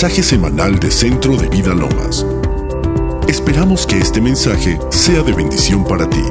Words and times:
mensaje 0.00 0.22
semanal 0.22 0.78
de 0.78 0.92
Centro 0.92 1.36
de 1.36 1.48
Vida 1.48 1.74
Lomas. 1.74 2.24
Esperamos 3.26 3.84
que 3.84 3.98
este 3.98 4.20
mensaje 4.20 4.78
sea 4.90 5.24
de 5.24 5.32
bendición 5.32 5.82
para 5.82 6.08
ti. 6.08 6.22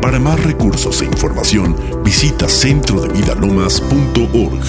Para 0.00 0.18
más 0.18 0.42
recursos 0.42 1.02
e 1.02 1.04
información, 1.04 1.76
visita 2.02 2.48
centrodevidalomas.org. 2.48 4.64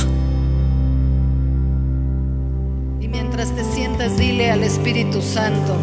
Y 2.99 3.07
mientras 3.07 3.55
te 3.55 3.63
sientas, 3.63 4.17
dile 4.17 4.51
al 4.51 4.65
Espíritu 4.65 5.21
Santo, 5.21 5.77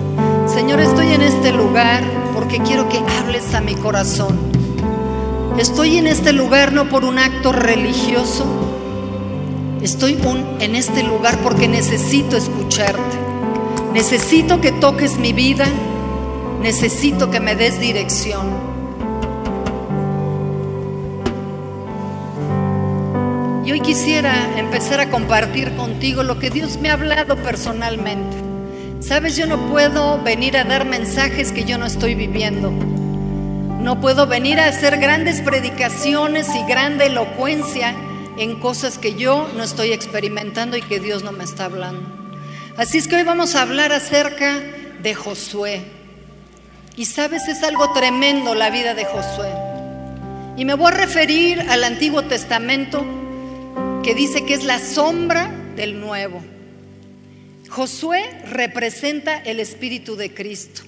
Señor, 0.47 0.81
estoy 0.81 1.13
en 1.13 1.23
este 1.23 1.53
lugar 1.53 2.05
porque 2.35 2.59
quiero 2.59 2.87
que 2.91 2.99
hables 2.99 3.55
a 3.55 3.63
mi 3.63 3.77
corazón. 3.77 4.37
Estoy 5.59 5.97
en 5.97 6.07
este 6.07 6.35
lugar 6.35 6.75
no 6.75 6.91
por 6.91 7.07
un 7.07 7.19
acto 7.19 7.53
religioso, 7.53 8.66
estoy 9.83 10.19
en 10.61 10.75
este 10.75 11.03
lugar 11.03 11.39
porque 11.43 11.69
necesito 11.69 12.37
escucharte. 12.37 13.01
Necesito 13.93 14.61
que 14.61 14.73
toques 14.73 15.19
mi 15.19 15.33
vida, 15.33 15.67
necesito 16.61 17.31
que 17.31 17.41
me 17.41 17.55
des 17.55 17.81
dirección. 17.81 18.47
Y 23.65 23.73
hoy 23.73 23.81
quisiera 23.81 24.59
empezar 24.59 25.01
a 25.01 25.11
compartir 25.11 25.75
contigo 25.77 26.23
lo 26.23 26.39
que 26.39 26.51
Dios 26.51 26.79
me 26.79 26.91
ha 26.91 26.95
hablado 26.95 27.37
personalmente. 27.37 28.37
Sabes, 29.01 29.37
yo 29.37 29.47
no 29.47 29.59
puedo 29.69 30.23
venir 30.23 30.57
a 30.57 30.65
dar 30.65 30.85
mensajes 30.85 31.53
que 31.53 31.65
yo 31.65 31.79
no 31.79 31.87
estoy 31.87 32.15
viviendo. 32.15 32.71
No 32.71 34.01
puedo 34.01 34.27
venir 34.27 34.59
a 34.59 34.67
hacer 34.67 34.99
grandes 34.99 35.41
predicaciones 35.41 36.49
y 36.55 36.69
grande 36.69 37.07
elocuencia 37.07 37.95
en 38.39 38.61
cosas 38.61 38.99
que 38.99 39.15
yo 39.15 39.49
no 39.57 39.63
estoy 39.63 39.93
experimentando 39.93 40.77
y 40.77 40.83
que 40.83 41.01
Dios 41.01 41.23
no 41.23 41.33
me 41.33 41.45
está 41.45 41.67
hablando. 41.67 42.09
Así 42.77 42.99
es 42.99 43.09
que 43.09 43.17
hoy 43.17 43.23
vamos 43.23 43.55
a 43.55 43.63
hablar 43.63 43.93
acerca 43.93 44.61
de 45.03 45.15
Josué. 45.15 45.85
Y 46.97 47.07
sabes, 47.07 47.49
es 47.49 47.63
algo 47.63 47.93
tremendo 47.93 48.55
la 48.55 48.71
vida 48.71 48.95
de 48.95 49.05
Josué. 49.05 49.53
Y 50.57 50.65
me 50.65 50.75
voy 50.75 50.89
a 50.89 50.97
referir 50.97 51.61
al 51.69 51.85
Antiguo 51.85 52.23
Testamento 52.23 53.05
que 54.03 54.15
dice 54.15 54.45
que 54.45 54.55
es 54.55 54.65
la 54.65 54.79
sombra 54.79 55.51
del 55.77 56.01
Nuevo. 56.01 56.43
Josué 57.69 58.43
representa 58.51 59.37
el 59.39 59.61
Espíritu 59.61 60.17
de 60.17 60.33
Cristo. 60.33 60.83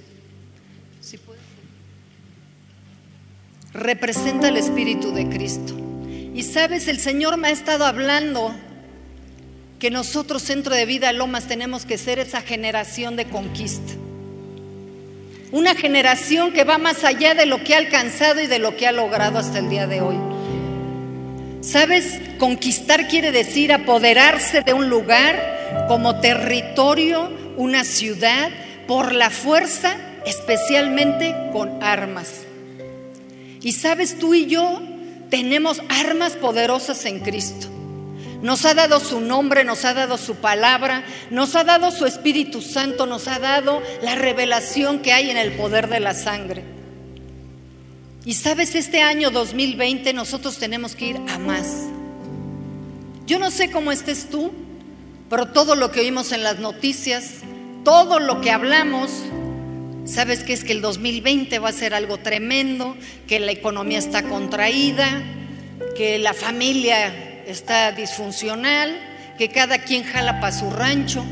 representa 3.72 4.48
el 4.48 4.56
Espíritu 4.56 5.12
de 5.12 5.28
Cristo. 5.28 5.88
Y 6.39 6.44
sabes, 6.44 6.86
el 6.86 7.00
Señor 7.00 7.36
me 7.36 7.48
ha 7.48 7.50
estado 7.50 7.84
hablando 7.84 8.55
que 9.81 9.91
nosotros, 9.91 10.41
Centro 10.41 10.72
de 10.72 10.86
Vida 10.86 11.11
Lomas, 11.11 11.48
tenemos 11.48 11.84
que 11.84 11.98
ser 11.98 12.20
esa 12.20 12.42
generación 12.42 13.17
de 13.17 13.25
conquista. 13.25 13.94
Una 15.50 15.75
generación 15.75 16.53
que 16.53 16.62
va 16.62 16.78
más 16.78 17.03
allá 17.03 17.34
de 17.34 17.44
lo 17.44 17.64
que 17.64 17.75
ha 17.75 17.78
alcanzado 17.78 18.41
y 18.41 18.47
de 18.47 18.61
lo 18.61 18.77
que 18.77 18.86
ha 18.86 18.92
logrado 18.92 19.41
hasta 19.41 19.59
el 19.59 19.69
día 19.69 19.89
de 19.89 20.00
hoy. 20.00 20.14
¿Sabes? 21.61 22.20
Conquistar 22.39 23.09
quiere 23.09 23.33
decir 23.33 23.72
apoderarse 23.72 24.61
de 24.61 24.75
un 24.75 24.89
lugar 24.89 25.86
como 25.89 26.20
territorio, 26.20 27.33
una 27.56 27.83
ciudad, 27.83 28.50
por 28.86 29.12
la 29.12 29.31
fuerza, 29.31 29.97
especialmente 30.25 31.34
con 31.53 31.83
armas. 31.83 32.42
Y 33.61 33.72
sabes, 33.72 34.20
tú 34.20 34.34
y 34.34 34.47
yo 34.47 34.81
tenemos 35.30 35.82
armas 35.88 36.36
poderosas 36.36 37.04
en 37.04 37.20
Cristo. 37.20 37.68
Nos 38.42 38.64
ha 38.64 38.74
dado 38.74 39.00
su 39.00 39.20
nombre, 39.20 39.64
nos 39.64 39.84
ha 39.84 39.94
dado 39.94 40.16
su 40.16 40.36
palabra, 40.36 41.04
nos 41.30 41.56
ha 41.56 41.64
dado 41.64 41.90
su 41.90 42.06
Espíritu 42.06 42.62
Santo, 42.62 43.04
nos 43.04 43.26
ha 43.26 43.40
dado 43.40 43.82
la 44.00 44.14
revelación 44.14 45.00
que 45.00 45.12
hay 45.12 45.30
en 45.30 45.36
el 45.36 45.53
poder 45.53 45.88
de 45.88 45.98
la 46.00 46.14
sangre. 46.14 46.62
Y 48.25 48.34
sabes, 48.34 48.75
este 48.75 49.00
año 49.00 49.30
2020 49.30 50.12
nosotros 50.12 50.58
tenemos 50.58 50.94
que 50.94 51.06
ir 51.06 51.16
a 51.28 51.38
más. 51.38 51.86
Yo 53.26 53.38
no 53.38 53.50
sé 53.50 53.70
cómo 53.70 53.91
estés 53.91 54.30
tú, 54.30 54.53
pero 55.28 55.48
todo 55.48 55.74
lo 55.74 55.91
que 55.91 56.00
oímos 56.00 56.32
en 56.32 56.42
las 56.42 56.60
noticias, 56.60 57.41
todo 57.84 58.20
lo 58.20 58.41
que 58.41 58.50
hablamos, 58.50 59.10
¿Sabes 60.08 60.42
qué 60.42 60.54
es 60.54 60.64
que 60.64 60.72
el 60.72 60.80
2020 60.80 61.58
va 61.58 61.69
a 61.69 61.72
ser 61.72 61.92
algo 61.92 62.16
tremendo? 62.16 62.96
Que 63.26 63.38
la 63.41 63.52
economía 63.52 63.98
está 63.98 64.22
contraída, 64.22 65.22
que 65.94 66.19
la 66.19 66.32
familia 66.32 67.42
está 67.46 67.92
disfuncional, 67.92 68.98
que 69.36 69.50
cada 69.50 69.80
quien 69.80 70.04
jala 70.04 70.41
para 70.41 70.56
su 70.56 70.70
rancho. 70.70 71.22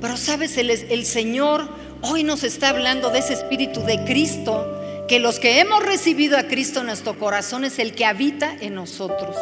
Pero 0.00 0.16
sabes, 0.16 0.58
el, 0.58 0.70
el 0.70 1.06
Señor 1.06 1.68
hoy 2.02 2.24
nos 2.24 2.42
está 2.42 2.70
hablando 2.70 3.10
de 3.10 3.20
ese 3.20 3.34
espíritu 3.34 3.80
de 3.82 4.04
Cristo, 4.04 4.66
que 5.08 5.20
los 5.20 5.38
que 5.38 5.60
hemos 5.60 5.80
recibido 5.84 6.38
a 6.38 6.48
Cristo 6.48 6.80
en 6.80 6.86
nuestro 6.86 7.16
corazón 7.16 7.64
es 7.64 7.78
el 7.78 7.94
que 7.94 8.04
habita 8.04 8.56
en 8.60 8.74
nosotros. 8.74 9.36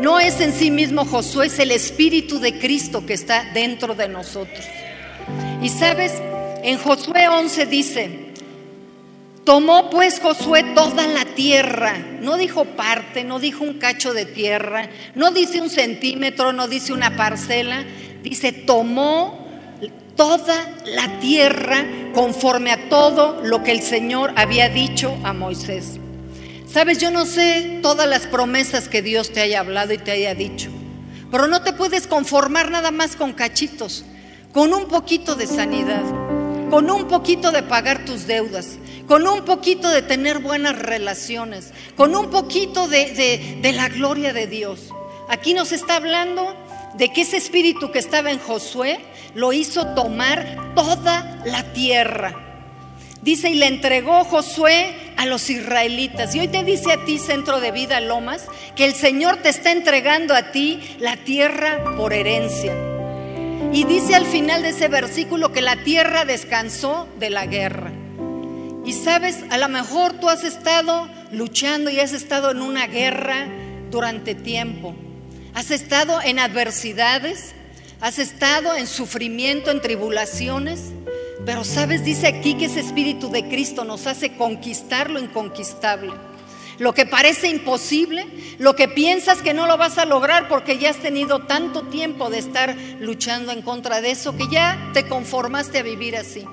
No 0.00 0.18
es 0.18 0.40
en 0.40 0.52
sí 0.52 0.72
mismo 0.72 1.04
Josué, 1.04 1.46
es 1.46 1.58
el 1.60 1.70
espíritu 1.70 2.40
de 2.40 2.58
Cristo 2.58 3.06
que 3.06 3.14
está 3.14 3.44
dentro 3.54 3.94
de 3.94 4.08
nosotros. 4.08 4.64
Y 5.62 5.68
sabes, 5.68 6.12
en 6.62 6.78
Josué 6.78 7.28
11 7.28 7.66
dice, 7.66 8.26
tomó 9.44 9.90
pues 9.90 10.20
Josué 10.20 10.64
toda 10.74 11.06
la 11.06 11.24
tierra, 11.24 11.96
no 12.20 12.36
dijo 12.36 12.64
parte, 12.64 13.24
no 13.24 13.38
dijo 13.38 13.64
un 13.64 13.78
cacho 13.78 14.12
de 14.12 14.26
tierra, 14.26 14.88
no 15.14 15.30
dice 15.30 15.60
un 15.60 15.70
centímetro, 15.70 16.52
no 16.52 16.68
dice 16.68 16.92
una 16.92 17.16
parcela, 17.16 17.84
dice 18.22 18.52
tomó 18.52 19.46
toda 20.16 20.68
la 20.86 21.20
tierra 21.20 21.84
conforme 22.14 22.72
a 22.72 22.88
todo 22.88 23.40
lo 23.44 23.62
que 23.62 23.72
el 23.72 23.82
Señor 23.82 24.32
había 24.36 24.68
dicho 24.68 25.16
a 25.22 25.32
Moisés. 25.32 26.00
Sabes, 26.68 26.98
yo 26.98 27.10
no 27.10 27.24
sé 27.24 27.78
todas 27.82 28.08
las 28.08 28.26
promesas 28.26 28.88
que 28.88 29.02
Dios 29.02 29.32
te 29.32 29.40
haya 29.40 29.60
hablado 29.60 29.92
y 29.92 29.98
te 29.98 30.10
haya 30.10 30.34
dicho, 30.34 30.70
pero 31.30 31.46
no 31.46 31.62
te 31.62 31.72
puedes 31.72 32.06
conformar 32.06 32.70
nada 32.70 32.90
más 32.90 33.14
con 33.14 33.32
cachitos, 33.32 34.04
con 34.52 34.72
un 34.74 34.88
poquito 34.88 35.36
de 35.36 35.46
sanidad 35.46 36.25
con 36.70 36.90
un 36.90 37.06
poquito 37.06 37.52
de 37.52 37.62
pagar 37.62 38.04
tus 38.04 38.26
deudas, 38.26 38.78
con 39.06 39.26
un 39.26 39.44
poquito 39.44 39.88
de 39.88 40.02
tener 40.02 40.40
buenas 40.40 40.78
relaciones, 40.78 41.72
con 41.96 42.16
un 42.16 42.30
poquito 42.30 42.88
de, 42.88 43.60
la 43.74 43.88
gloria 43.88 44.32
de 44.32 44.46
Dios. 44.46 44.92
Aquí 45.28 45.54
nos 45.54 45.72
está 45.72 45.96
hablando 45.96 46.54
de 46.94 47.12
que 47.12 47.22
ese 47.22 47.36
espíritu 47.36 47.90
que 47.90 47.98
estaba 47.98 48.30
en 48.30 48.38
Josué 48.38 48.98
lo 49.34 49.52
hizo 49.52 49.94
tomar 49.94 50.72
toda 50.74 51.42
la 51.44 51.72
tierra. 51.72 52.42
Dice, 53.22 53.50
y 53.50 53.54
le 53.54 53.66
entregó 53.66 54.24
Josué 54.24 54.94
a 55.16 55.26
los 55.26 55.50
israelitas. 55.50 56.34
Y 56.34 56.40
hoy 56.40 56.48
te 56.48 56.62
dice 56.62 56.92
a 56.92 57.04
ti, 57.04 57.18
Centro 57.18 57.60
de 57.60 57.72
Vida 57.72 58.00
Lomas, 58.00 58.46
que 58.76 58.84
el 58.84 58.94
Señor 58.94 59.38
te 59.38 59.48
está 59.48 59.72
entregando 59.72 60.34
a 60.34 60.52
ti 60.52 60.80
la 61.00 61.16
tierra 61.16 61.96
por 61.96 62.12
herencia. 62.12 62.85
Y 63.72 63.84
dice 63.84 64.14
al 64.14 64.26
final 64.26 64.62
de 64.62 64.70
ese 64.70 64.88
versículo 64.88 65.52
que 65.52 65.60
la 65.60 65.76
tierra 65.82 66.24
descansó 66.24 67.08
de 67.18 67.30
la 67.30 67.46
guerra. 67.46 67.92
Y 68.84 68.92
sabes, 68.92 69.44
a 69.50 69.58
lo 69.58 69.68
mejor 69.68 70.14
tú 70.14 70.28
has 70.28 70.44
estado 70.44 71.08
luchando 71.32 71.90
y 71.90 72.00
has 72.00 72.12
estado 72.12 72.50
en 72.52 72.62
una 72.62 72.86
guerra 72.86 73.48
durante 73.90 74.34
tiempo. 74.34 74.94
Has 75.54 75.70
estado 75.70 76.20
en 76.22 76.38
adversidades, 76.38 77.54
has 78.00 78.18
estado 78.18 78.76
en 78.76 78.86
sufrimiento, 78.86 79.70
en 79.70 79.80
tribulaciones. 79.80 80.92
Pero 81.44 81.64
sabes, 81.64 82.04
dice 82.04 82.26
aquí 82.26 82.54
que 82.54 82.66
ese 82.66 82.80
Espíritu 82.80 83.30
de 83.30 83.48
Cristo 83.48 83.84
nos 83.84 84.06
hace 84.06 84.36
conquistar 84.36 85.10
lo 85.10 85.18
inconquistable 85.18 86.12
lo 86.78 86.92
que 86.94 87.06
parece 87.06 87.48
imposible, 87.48 88.26
lo 88.58 88.76
que 88.76 88.88
piensas 88.88 89.42
que 89.42 89.54
no 89.54 89.66
lo 89.66 89.76
vas 89.76 89.98
a 89.98 90.04
lograr 90.04 90.48
porque 90.48 90.78
ya 90.78 90.90
has 90.90 90.98
tenido 90.98 91.40
tanto 91.40 91.82
tiempo 91.82 92.30
de 92.30 92.38
estar 92.38 92.76
luchando 93.00 93.52
en 93.52 93.62
contra 93.62 94.00
de 94.00 94.10
eso 94.10 94.36
que 94.36 94.48
ya 94.50 94.90
te 94.92 95.06
conformaste 95.06 95.78
a 95.78 95.82
vivir 95.82 96.16
así. 96.16 96.46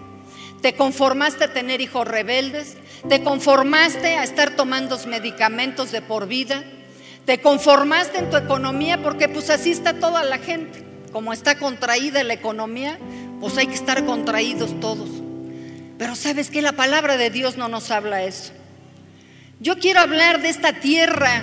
Te 0.62 0.76
conformaste 0.76 1.44
a 1.44 1.54
tener 1.54 1.82
hijos 1.82 2.08
rebeldes, 2.08 2.78
te 3.10 3.22
conformaste 3.22 4.16
a 4.16 4.24
estar 4.24 4.56
tomando 4.56 4.98
medicamentos 5.08 5.92
de 5.92 6.02
por 6.02 6.28
vida, 6.28 6.64
te 7.26 7.42
conformaste 7.42 8.20
en 8.20 8.30
tu 8.30 8.38
economía 8.38 9.02
porque 9.02 9.28
pues 9.28 9.50
así 9.50 9.72
está 9.72 9.94
toda 9.96 10.24
la 10.24 10.38
gente. 10.38 10.86
Como 11.12 11.34
está 11.34 11.60
contraída 11.60 12.24
la 12.24 12.34
economía, 12.34 12.98
pues 13.42 13.58
hay 13.58 13.68
que 13.68 13.76
estar 13.76 14.06
contraídos 14.06 14.80
todos. 14.80 15.10
Pero 15.98 16.16
sabes 16.16 16.50
que 16.50 16.62
la 16.62 16.72
palabra 16.72 17.18
de 17.18 17.30
Dios 17.30 17.58
no 17.58 17.68
nos 17.68 17.92
habla 17.92 18.24
eso. 18.24 18.54
Yo 19.64 19.80
quiero 19.80 20.02
hablar 20.02 20.42
de 20.42 20.50
esta 20.50 20.74
tierra 20.74 21.42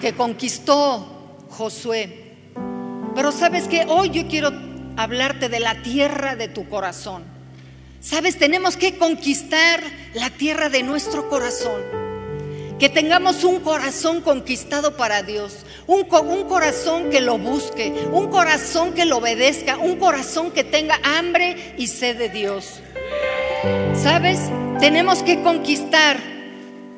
que 0.00 0.12
conquistó 0.12 1.36
Josué. 1.50 2.36
Pero 3.16 3.32
sabes 3.32 3.66
que 3.66 3.86
hoy 3.88 4.10
yo 4.10 4.28
quiero 4.28 4.52
hablarte 4.96 5.48
de 5.48 5.58
la 5.58 5.82
tierra 5.82 6.36
de 6.36 6.46
tu 6.46 6.68
corazón. 6.68 7.24
Sabes, 8.00 8.38
tenemos 8.38 8.76
que 8.76 8.98
conquistar 8.98 9.80
la 10.14 10.30
tierra 10.30 10.68
de 10.68 10.84
nuestro 10.84 11.28
corazón. 11.28 11.82
que 12.78 12.88
tengamos 12.88 13.44
un 13.44 13.60
corazón 13.60 14.22
conquistado 14.22 14.96
para 14.96 15.22
Dios, 15.22 15.66
un, 15.86 16.04
corazón 16.04 17.10
que 17.10 17.20
lo 17.20 17.36
busque, 17.36 17.92
un 18.10 18.28
corazón 18.28 18.94
que 18.94 19.04
lo 19.04 19.18
obedezca, 19.18 19.76
un 19.76 19.96
corazón 19.96 20.50
que 20.50 20.64
tenga 20.64 20.98
hambre 21.02 21.74
y 21.76 21.88
sed 21.88 22.16
de 22.16 22.30
Dios. 22.30 22.80
¿Sabes? 23.94 24.38
Tenemos 24.80 25.22
que 25.22 25.42
conquistar 25.42 26.29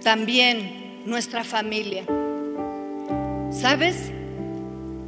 también 0.03 1.03
nuestra 1.07 1.45
familia. 1.45 2.05
¿Sabes? 3.51 3.97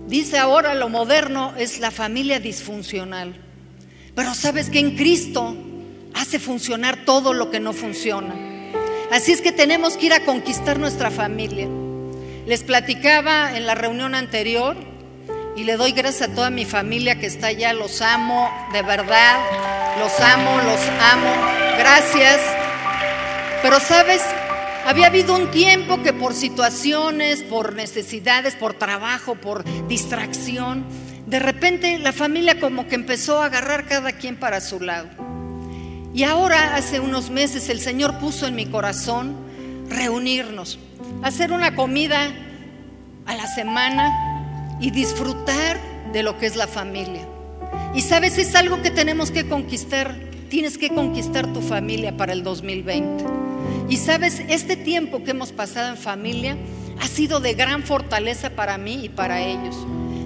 Dice 0.06 0.38
ahora 0.38 0.74
lo 0.74 0.88
moderno 0.88 1.54
es 1.56 1.78
la 1.80 1.90
familia 1.90 2.40
disfuncional. 2.40 3.34
Pero 4.14 4.34
sabes 4.34 4.70
que 4.70 4.78
en 4.78 4.96
Cristo 4.96 5.56
hace 6.14 6.38
funcionar 6.38 7.04
todo 7.04 7.32
lo 7.32 7.50
que 7.50 7.60
no 7.60 7.72
funciona. 7.72 8.34
Así 9.10 9.32
es 9.32 9.40
que 9.40 9.52
tenemos 9.52 9.96
que 9.96 10.06
ir 10.06 10.12
a 10.12 10.24
conquistar 10.24 10.78
nuestra 10.78 11.10
familia. 11.10 11.68
Les 12.46 12.62
platicaba 12.62 13.56
en 13.56 13.66
la 13.66 13.74
reunión 13.74 14.14
anterior 14.14 14.76
y 15.56 15.64
le 15.64 15.76
doy 15.76 15.92
gracias 15.92 16.30
a 16.30 16.34
toda 16.34 16.50
mi 16.50 16.64
familia 16.64 17.18
que 17.18 17.26
está 17.26 17.48
allá. 17.48 17.72
Los 17.72 18.02
amo, 18.02 18.50
de 18.72 18.82
verdad. 18.82 19.38
Los 19.98 20.20
amo, 20.20 20.58
los 20.58 20.80
amo. 21.00 21.32
Gracias. 21.78 22.40
Pero 23.62 23.80
sabes, 23.80 24.22
había 24.86 25.06
habido 25.06 25.34
un 25.34 25.50
tiempo 25.50 26.02
que 26.02 26.12
por 26.12 26.34
situaciones, 26.34 27.42
por 27.42 27.74
necesidades, 27.74 28.54
por 28.54 28.74
trabajo, 28.74 29.34
por 29.34 29.64
distracción, 29.88 30.84
de 31.26 31.38
repente 31.38 31.98
la 31.98 32.12
familia 32.12 32.60
como 32.60 32.86
que 32.86 32.94
empezó 32.94 33.40
a 33.40 33.46
agarrar 33.46 33.86
cada 33.86 34.12
quien 34.12 34.36
para 34.36 34.60
su 34.60 34.80
lado. 34.80 35.08
Y 36.12 36.22
ahora, 36.22 36.76
hace 36.76 37.00
unos 37.00 37.30
meses, 37.30 37.68
el 37.68 37.80
Señor 37.80 38.18
puso 38.18 38.46
en 38.46 38.54
mi 38.54 38.66
corazón 38.66 39.34
reunirnos, 39.88 40.78
hacer 41.22 41.50
una 41.50 41.74
comida 41.74 42.32
a 43.26 43.34
la 43.34 43.46
semana 43.46 44.76
y 44.80 44.90
disfrutar 44.90 45.80
de 46.12 46.22
lo 46.22 46.38
que 46.38 46.46
es 46.46 46.56
la 46.56 46.68
familia. 46.68 47.26
Y 47.94 48.02
sabes, 48.02 48.38
es 48.38 48.54
algo 48.54 48.82
que 48.82 48.90
tenemos 48.90 49.30
que 49.30 49.48
conquistar. 49.48 50.14
Tienes 50.50 50.78
que 50.78 50.90
conquistar 50.90 51.52
tu 51.52 51.60
familia 51.60 52.16
para 52.16 52.32
el 52.32 52.44
2020. 52.44 53.24
Y 53.88 53.96
sabes, 53.98 54.42
este 54.48 54.76
tiempo 54.76 55.22
que 55.22 55.32
hemos 55.32 55.52
pasado 55.52 55.88
en 55.88 55.96
familia 55.96 56.56
ha 57.00 57.06
sido 57.06 57.40
de 57.40 57.54
gran 57.54 57.82
fortaleza 57.82 58.50
para 58.50 58.78
mí 58.78 59.04
y 59.04 59.08
para 59.08 59.42
ellos. 59.42 59.76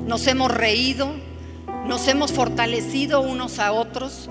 Nos 0.06 0.26
hemos 0.26 0.50
reído, 0.50 1.12
nos 1.86 2.06
hemos 2.08 2.32
fortalecido 2.32 3.20
unos 3.20 3.58
a 3.58 3.72
otros. 3.72 4.28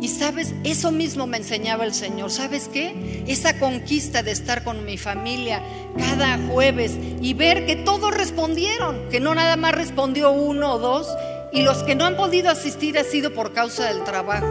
Y 0.00 0.08
sabes, 0.08 0.54
eso 0.62 0.92
mismo 0.92 1.26
me 1.26 1.38
enseñaba 1.38 1.84
el 1.84 1.94
Señor. 1.94 2.30
¿Sabes 2.30 2.68
qué? 2.68 3.24
Esa 3.26 3.58
conquista 3.58 4.22
de 4.22 4.30
estar 4.30 4.62
con 4.62 4.84
mi 4.84 4.98
familia 4.98 5.62
cada 5.96 6.38
jueves 6.38 6.98
y 7.22 7.34
ver 7.34 7.66
que 7.66 7.76
todos 7.76 8.14
respondieron, 8.14 9.08
que 9.08 9.20
no 9.20 9.34
nada 9.34 9.56
más 9.56 9.74
respondió 9.74 10.30
uno 10.30 10.74
o 10.74 10.78
dos, 10.78 11.08
y 11.52 11.62
los 11.62 11.82
que 11.84 11.94
no 11.94 12.04
han 12.04 12.16
podido 12.16 12.50
asistir 12.50 12.98
ha 12.98 13.04
sido 13.04 13.32
por 13.32 13.52
causa 13.52 13.86
del 13.88 14.04
trabajo. 14.04 14.46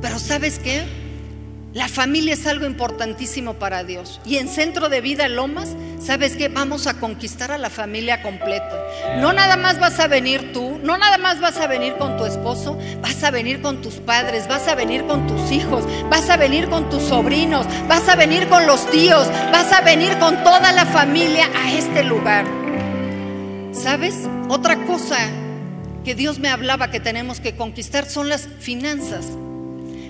Pero 0.00 0.18
¿sabes 0.18 0.58
qué? 0.58 0.84
La 1.72 1.86
familia 1.86 2.34
es 2.34 2.48
algo 2.48 2.66
importantísimo 2.66 3.54
para 3.54 3.84
Dios. 3.84 4.20
Y 4.24 4.38
en 4.38 4.48
Centro 4.48 4.88
de 4.88 5.00
Vida 5.00 5.28
Lomas, 5.28 5.76
¿sabes 6.00 6.34
qué? 6.34 6.48
Vamos 6.48 6.88
a 6.88 6.94
conquistar 6.94 7.52
a 7.52 7.58
la 7.58 7.70
familia 7.70 8.22
completa. 8.22 8.76
No 9.20 9.32
nada 9.32 9.56
más 9.56 9.78
vas 9.78 10.00
a 10.00 10.08
venir 10.08 10.52
tú, 10.52 10.80
no 10.82 10.98
nada 10.98 11.16
más 11.16 11.40
vas 11.40 11.58
a 11.58 11.68
venir 11.68 11.94
con 11.96 12.16
tu 12.16 12.24
esposo, 12.26 12.76
vas 13.00 13.22
a 13.22 13.30
venir 13.30 13.62
con 13.62 13.82
tus 13.82 13.94
padres, 13.94 14.48
vas 14.48 14.66
a 14.66 14.74
venir 14.74 15.06
con 15.06 15.28
tus 15.28 15.52
hijos, 15.52 15.84
vas 16.10 16.28
a 16.28 16.36
venir 16.36 16.68
con 16.68 16.90
tus 16.90 17.04
sobrinos, 17.04 17.66
vas 17.86 18.08
a 18.08 18.16
venir 18.16 18.48
con 18.48 18.66
los 18.66 18.90
tíos, 18.90 19.28
vas 19.52 19.72
a 19.72 19.80
venir 19.80 20.18
con 20.18 20.42
toda 20.42 20.72
la 20.72 20.86
familia 20.86 21.48
a 21.54 21.72
este 21.72 22.02
lugar. 22.02 22.46
¿Sabes? 23.70 24.28
Otra 24.48 24.76
cosa 24.86 25.18
que 26.04 26.16
Dios 26.16 26.40
me 26.40 26.48
hablaba 26.48 26.90
que 26.90 26.98
tenemos 26.98 27.38
que 27.38 27.54
conquistar 27.54 28.06
son 28.06 28.28
las 28.28 28.48
finanzas. 28.58 29.26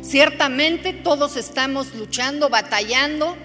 Ciertamente 0.02 0.92
todos 0.92 1.36
estamos 1.36 1.94
luchando, 1.94 2.48
batallando. 2.48 3.36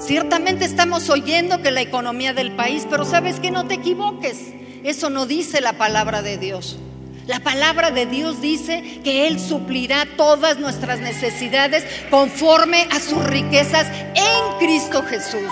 Ciertamente 0.00 0.64
estamos 0.64 1.08
oyendo 1.10 1.62
que 1.62 1.70
la 1.70 1.80
economía 1.80 2.32
del 2.32 2.52
país, 2.52 2.86
pero 2.88 3.04
sabes 3.04 3.40
que 3.40 3.50
no 3.50 3.66
te 3.66 3.74
equivoques. 3.74 4.38
Eso 4.84 5.10
no 5.10 5.26
dice 5.26 5.60
la 5.60 5.74
palabra 5.74 6.22
de 6.22 6.38
Dios. 6.38 6.78
La 7.26 7.40
palabra 7.40 7.90
de 7.90 8.06
Dios 8.06 8.40
dice 8.40 9.00
que 9.04 9.28
Él 9.28 9.38
suplirá 9.38 10.06
todas 10.16 10.58
nuestras 10.58 11.00
necesidades 11.00 11.84
conforme 12.10 12.88
a 12.90 13.00
sus 13.00 13.22
riquezas 13.24 13.86
en 14.14 14.58
Cristo 14.58 15.02
Jesús. 15.02 15.50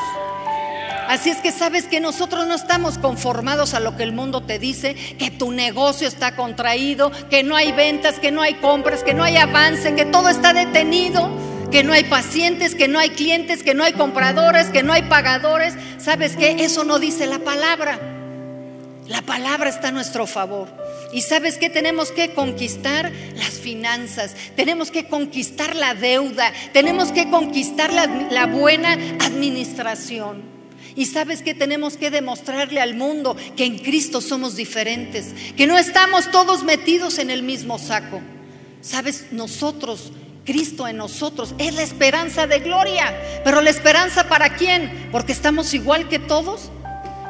Así 1.08 1.31
es 1.31 1.38
que 1.38 1.53
sabes 1.53 1.85
que 1.85 2.00
nosotros 2.00 2.47
no 2.47 2.55
estamos 2.55 2.99
conformados 2.99 3.75
a 3.75 3.81
lo 3.81 3.97
que 3.97 4.03
el 4.03 4.12
mundo 4.12 4.43
te 4.43 4.58
dice, 4.58 4.94
que 5.19 5.31
tu 5.31 5.53
negocio 5.53 6.08
está 6.08 6.35
contraído, 6.35 7.12
que 7.31 7.43
no 7.43 7.55
hay 7.55 7.73
ventas, 7.73 8.19
que 8.19 8.32
no 8.32 8.43
hay 8.43 8.55
compras, 8.55 9.05
que 9.05 9.14
no 9.14 9.23
hay 9.23 9.37
avance, 9.37 9.94
que 9.94 10.05
todo 10.05 10.29
está 10.29 10.53
detenido, 10.53 11.31
que 11.70 11.85
no 11.85 11.93
hay 11.93 12.05
pacientes, 12.05 12.75
que 12.75 12.88
no 12.88 12.99
hay 12.99 13.11
clientes, 13.11 13.62
que 13.62 13.75
no 13.75 13.85
hay 13.85 13.93
compradores, 13.93 14.69
que 14.69 14.82
no 14.82 14.93
hay 14.93 15.03
pagadores. 15.03 15.75
¿Sabes 15.99 16.37
qué? 16.37 16.56
Eso 16.64 16.82
no 16.82 16.99
dice 16.99 17.26
la 17.26 17.38
palabra. 17.38 18.00
La 19.06 19.23
palabra 19.23 19.70
está 19.70 19.88
a 19.88 19.93
nuestro 19.93 20.26
favor. 20.26 20.69
Y 21.12 21.23
sabes 21.23 21.56
qué? 21.56 21.70
Tenemos 21.70 22.11
que 22.11 22.35
conquistar 22.35 23.12
las 23.37 23.50
finanzas, 23.50 24.35
tenemos 24.56 24.91
que 24.91 25.06
conquistar 25.06 25.76
la 25.76 25.94
deuda, 25.94 26.53
tenemos 26.73 27.12
que 27.12 27.31
conquistar 27.31 27.93
la 27.93 28.47
buena 28.47 28.94
administración. 29.20 30.56
Y 30.96 31.04
sabes 31.04 31.43
que 31.43 31.54
tenemos 31.54 31.98
que 31.98 32.10
demostrarle 32.10 32.81
al 32.81 32.94
mundo 32.94 33.37
que 33.54 33.66
en 33.66 33.78
Cristo 33.78 34.22
somos 34.22 34.56
diferentes, 34.56 35.34
que 35.54 35.66
no 35.66 35.76
estamos 35.76 36.31
todos 36.31 36.64
metidos 36.64 37.19
en 37.19 37.28
el 37.28 37.43
mismo 37.43 37.78
saco. 37.78 38.22
Sabes, 38.81 39.26
nosotros, 39.31 40.10
Cristo 40.46 40.88
en 40.88 40.96
nosotros, 40.96 41.54
es 41.58 41.75
la 41.75 41.82
esperanza 41.82 42.46
de 42.46 42.60
gloria. 42.60 43.14
Pero 43.44 43.60
la 43.60 43.69
esperanza 43.69 44.26
para 44.31 44.56
quién? 44.56 45.10
Porque 45.12 45.32
estamos 45.32 45.75
igual 45.75 46.08
que 46.08 46.19
todos, 46.19 46.70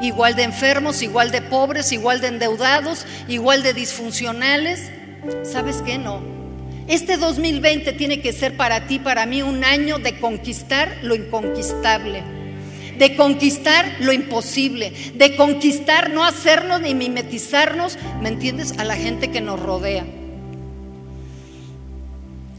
igual 0.00 0.36
de 0.36 0.44
enfermos, 0.44 1.02
igual 1.02 1.32
de 1.32 1.42
pobres, 1.42 1.90
igual 1.90 2.20
de 2.20 2.28
endeudados, 2.28 3.04
igual 3.26 3.64
de 3.64 3.74
disfuncionales. 3.74 4.92
¿Sabes 5.42 5.82
qué? 5.84 5.98
No. 5.98 6.20
Este 6.86 7.16
2020 7.16 7.94
tiene 7.94 8.20
que 8.20 8.32
ser 8.32 8.56
para 8.56 8.86
ti, 8.86 9.00
para 9.00 9.26
mí, 9.26 9.42
un 9.42 9.64
año 9.64 9.98
de 9.98 10.20
conquistar 10.20 10.98
lo 11.02 11.16
inconquistable 11.16 12.35
de 12.98 13.16
conquistar 13.16 13.96
lo 14.00 14.12
imposible, 14.12 14.93
de 15.14 15.37
conquistar, 15.37 16.10
no 16.10 16.25
hacernos 16.25 16.80
ni 16.80 16.94
mimetizarnos, 16.94 17.99
¿me 18.20 18.28
entiendes?, 18.28 18.75
a 18.78 18.85
la 18.85 18.97
gente 18.97 19.30
que 19.30 19.40
nos 19.40 19.61
rodea. 19.61 20.04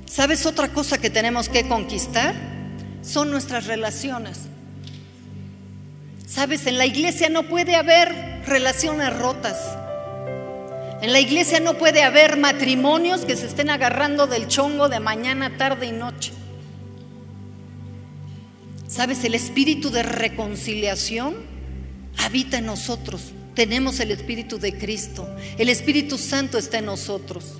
¿Sabes 0.06 0.46
otra 0.46 0.70
cosa 0.70 0.98
que 0.98 1.10
tenemos 1.10 1.50
que 1.50 1.68
conquistar? 1.68 2.34
Son 3.02 3.30
nuestras 3.30 3.68
relaciones. 3.68 4.40
¿Sabes? 6.28 6.66
En 6.68 6.78
la 6.78 6.86
iglesia 6.86 7.30
no 7.30 7.44
puede 7.44 7.76
haber 7.76 8.44
relaciones 8.46 9.16
rotas. 9.18 9.58
En 11.02 11.14
la 11.14 11.20
iglesia 11.20 11.60
no 11.60 11.76
puede 11.76 12.04
haber 12.04 12.38
matrimonios 12.38 13.26
que 13.26 13.36
se 13.36 13.46
estén 13.46 13.70
agarrando 13.70 14.28
del 14.28 14.48
chongo 14.48 14.90
de 14.90 15.00
mañana, 15.00 15.58
tarde 15.58 15.86
y 15.86 15.92
noche. 15.92 16.34
Sabes, 18.98 19.24
el 19.26 19.36
espíritu 19.36 19.92
de 19.92 20.02
reconciliación 20.02 21.36
habita 22.18 22.58
en 22.58 22.66
nosotros. 22.66 23.32
Tenemos 23.54 24.00
el 24.00 24.10
espíritu 24.10 24.58
de 24.58 24.76
Cristo. 24.76 25.30
El 25.60 25.70
Espíritu 25.70 26.18
Santo 26.18 26.58
está 26.58 26.80
en 26.80 26.86
nosotros. 26.86 27.58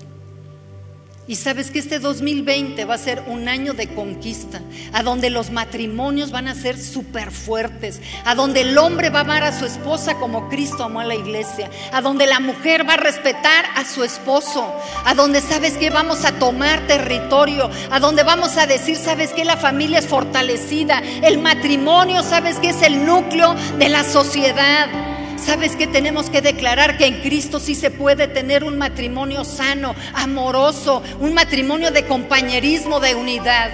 Y 1.28 1.36
sabes 1.36 1.70
que 1.70 1.78
este 1.78 1.98
2020 1.98 2.86
va 2.86 2.94
a 2.94 2.98
ser 2.98 3.22
un 3.26 3.48
año 3.48 3.74
de 3.74 3.86
conquista, 3.88 4.62
a 4.94 5.02
donde 5.02 5.28
los 5.28 5.50
matrimonios 5.50 6.30
van 6.30 6.48
a 6.48 6.54
ser 6.54 6.78
súper 6.78 7.30
fuertes, 7.30 8.00
a 8.24 8.34
donde 8.34 8.62
el 8.62 8.78
hombre 8.78 9.10
va 9.10 9.18
a 9.18 9.22
amar 9.22 9.42
a 9.44 9.52
su 9.52 9.66
esposa 9.66 10.14
como 10.14 10.48
Cristo 10.48 10.84
amó 10.84 11.00
a 11.00 11.04
la 11.04 11.14
iglesia, 11.14 11.70
a 11.92 12.00
donde 12.00 12.26
la 12.26 12.40
mujer 12.40 12.88
va 12.88 12.94
a 12.94 12.96
respetar 12.96 13.66
a 13.76 13.84
su 13.84 14.04
esposo, 14.04 14.74
a 15.04 15.14
donde 15.14 15.42
sabes 15.42 15.76
que 15.76 15.90
vamos 15.90 16.24
a 16.24 16.32
tomar 16.32 16.86
territorio, 16.86 17.70
a 17.90 18.00
donde 18.00 18.22
vamos 18.22 18.56
a 18.56 18.66
decir, 18.66 18.96
sabes 18.96 19.34
que 19.34 19.44
la 19.44 19.58
familia 19.58 19.98
es 19.98 20.06
fortalecida, 20.06 21.02
el 21.22 21.36
matrimonio, 21.36 22.22
sabes 22.22 22.56
que 22.56 22.70
es 22.70 22.80
el 22.80 23.04
núcleo 23.04 23.54
de 23.78 23.90
la 23.90 24.02
sociedad. 24.02 25.07
¿Sabes 25.48 25.76
que 25.76 25.86
tenemos 25.86 26.28
que 26.28 26.42
declarar 26.42 26.98
que 26.98 27.06
en 27.06 27.22
Cristo 27.22 27.58
sí 27.58 27.74
se 27.74 27.90
puede 27.90 28.28
tener 28.28 28.64
un 28.64 28.76
matrimonio 28.76 29.44
sano, 29.44 29.94
amoroso, 30.12 31.02
un 31.20 31.32
matrimonio 31.32 31.90
de 31.90 32.04
compañerismo, 32.04 33.00
de 33.00 33.14
unidad? 33.14 33.70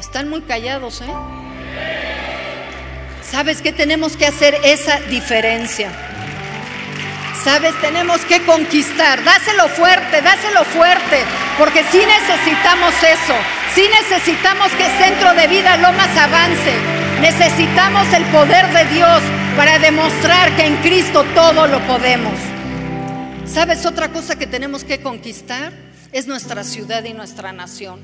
Están 0.00 0.30
muy 0.30 0.40
callados, 0.40 1.02
¿eh? 1.02 1.12
¿Sabes 3.30 3.60
que 3.60 3.72
tenemos 3.72 4.16
que 4.16 4.26
hacer 4.26 4.56
esa 4.64 5.00
diferencia? 5.00 5.90
¿Sabes? 7.44 7.78
Tenemos 7.82 8.22
que 8.22 8.40
conquistar. 8.46 9.22
Dáselo 9.22 9.68
fuerte, 9.68 10.22
dáselo 10.22 10.64
fuerte, 10.64 11.18
porque 11.58 11.84
sí 11.92 11.98
necesitamos 11.98 12.94
eso. 13.02 13.34
Sí 13.74 13.86
necesitamos 14.00 14.72
que 14.72 15.04
Centro 15.04 15.34
de 15.34 15.46
Vida 15.46 15.76
Lomas 15.76 16.16
avance. 16.16 16.72
Necesitamos 17.20 18.10
el 18.14 18.24
poder 18.24 18.66
de 18.72 18.94
Dios 18.94 19.20
para 19.56 19.78
demostrar 19.78 20.56
que 20.56 20.66
en 20.66 20.76
Cristo 20.78 21.24
todo 21.34 21.66
lo 21.66 21.80
podemos. 21.86 22.34
¿Sabes 23.46 23.86
otra 23.86 24.08
cosa 24.08 24.36
que 24.36 24.46
tenemos 24.46 24.84
que 24.84 25.00
conquistar? 25.00 25.72
Es 26.12 26.26
nuestra 26.26 26.64
ciudad 26.64 27.04
y 27.04 27.12
nuestra 27.12 27.52
nación. 27.52 28.00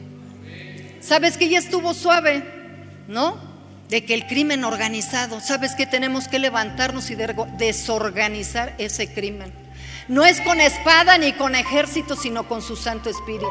¿Sabes 1.01 1.37
que 1.37 1.49
ya 1.49 1.59
estuvo 1.59 1.95
suave? 1.95 2.45
¿No? 3.09 3.37
De 3.89 4.05
que 4.05 4.15
el 4.15 4.27
crimen 4.27 4.65
organizado, 4.65 5.41
¿sabes 5.41 5.75
que 5.75 5.87
tenemos 5.87 6.29
que 6.29 6.39
levantarnos 6.39 7.11
y 7.11 7.17
desorganizar 7.59 8.75
ese 8.79 9.13
crimen? 9.13 9.53
No 10.11 10.25
es 10.25 10.41
con 10.41 10.61
espada 10.61 11.19
ni 11.19 11.33
con 11.35 11.55
ejército, 11.55 12.17
sino 12.17 12.49
con 12.49 12.63
su 12.63 12.75
Santo 12.75 13.09
Espíritu. 13.09 13.47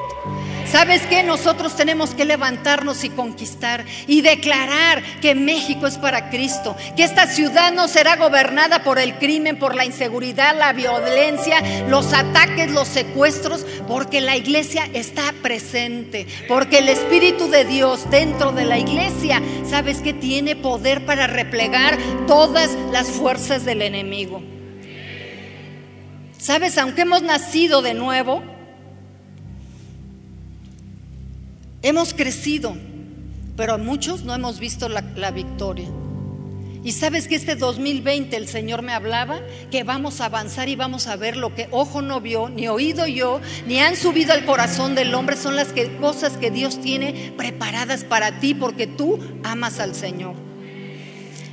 ¿Sabes 0.70 1.01
qué? 1.04 1.24
Nosotros 1.24 1.78
tenemos 1.78 2.10
que 2.13 2.25
levantarnos 2.25 3.06
y 3.06 3.10
conquistar 3.12 3.86
y 4.08 4.20
declarar 4.20 5.01
que 5.22 5.36
México 5.36 5.88
es 5.88 5.98
para 5.98 6.30
Cristo, 6.30 6.75
que 6.98 7.06
esta 7.06 7.28
ciudad 7.28 7.72
no 7.72 7.88
será 7.88 8.18
gobernada 8.18 8.84
por 8.84 9.00
el 9.00 9.16
crimen, 9.20 9.58
por 9.58 9.74
la 9.74 9.86
inseguridad, 9.86 10.54
la 10.54 10.74
violencia, 10.74 11.62
los 11.88 12.12
ataques, 12.12 12.70
los 12.72 12.89
secuestros, 12.89 13.66
porque 13.88 14.20
la 14.20 14.36
iglesia 14.36 14.89
está 14.94 15.34
presente, 15.42 16.28
porque 16.50 16.80
el 16.80 16.89
Espíritu 16.89 17.50
de 17.50 17.63
Dios 17.63 18.10
dentro 18.12 18.51
de 18.51 18.66
la 18.66 18.78
iglesia, 18.78 19.42
¿sabes 19.66 20.01
qué? 20.01 20.12
Tiene 20.12 20.58
poder 20.58 21.06
para 21.06 21.25
replegar 21.25 21.98
todas 22.28 22.72
las 22.92 23.08
fuerzas 23.08 23.63
del 23.63 23.82
enemigo. 23.82 24.59
Sabes, 26.39 26.77
aunque 26.77 27.01
hemos 27.01 27.22
nacido 27.22 27.81
de 27.81 27.93
nuevo, 27.93 28.41
hemos 31.81 32.13
crecido, 32.13 32.77
pero 33.58 33.77
muchos 33.77 34.24
no 34.24 34.34
hemos 34.34 34.58
visto 34.58 34.88
la, 34.88 35.31
victoria. 35.31 35.89
Y 36.81 36.93
sabes 36.93 37.27
que 37.27 37.36
este 37.36 37.58
2020 37.58 38.38
el 38.38 38.48
Señor 38.48 38.84
me 38.84 38.93
hablaba 38.93 39.41
que 39.69 39.84
vamos 39.84 40.22
a 40.22 40.27
avanzar 40.27 40.69
y 40.69 40.77
vamos 40.77 41.08
a 41.08 41.17
ver 41.17 41.36
lo 41.36 41.53
que 41.53 41.67
ojo 41.72 42.01
no 42.01 42.22
vio, 42.22 42.48
ni 42.48 42.69
oído 42.69 43.05
yo, 43.05 43.41
ni 43.67 43.81
han 43.81 43.98
subido 43.98 44.31
al 44.31 44.46
corazón 44.46 44.96
del 44.96 45.13
hombre, 45.15 45.36
son 45.36 45.58
las 45.58 45.74
cosas 46.00 46.38
que 46.38 46.51
Dios 46.51 46.79
tiene 46.79 47.34
preparadas 47.36 48.05
para 48.05 48.39
ti 48.39 48.53
porque 48.53 48.88
tú 48.88 49.19
amas 49.43 49.81
al 49.81 49.93
Señor. 49.93 50.49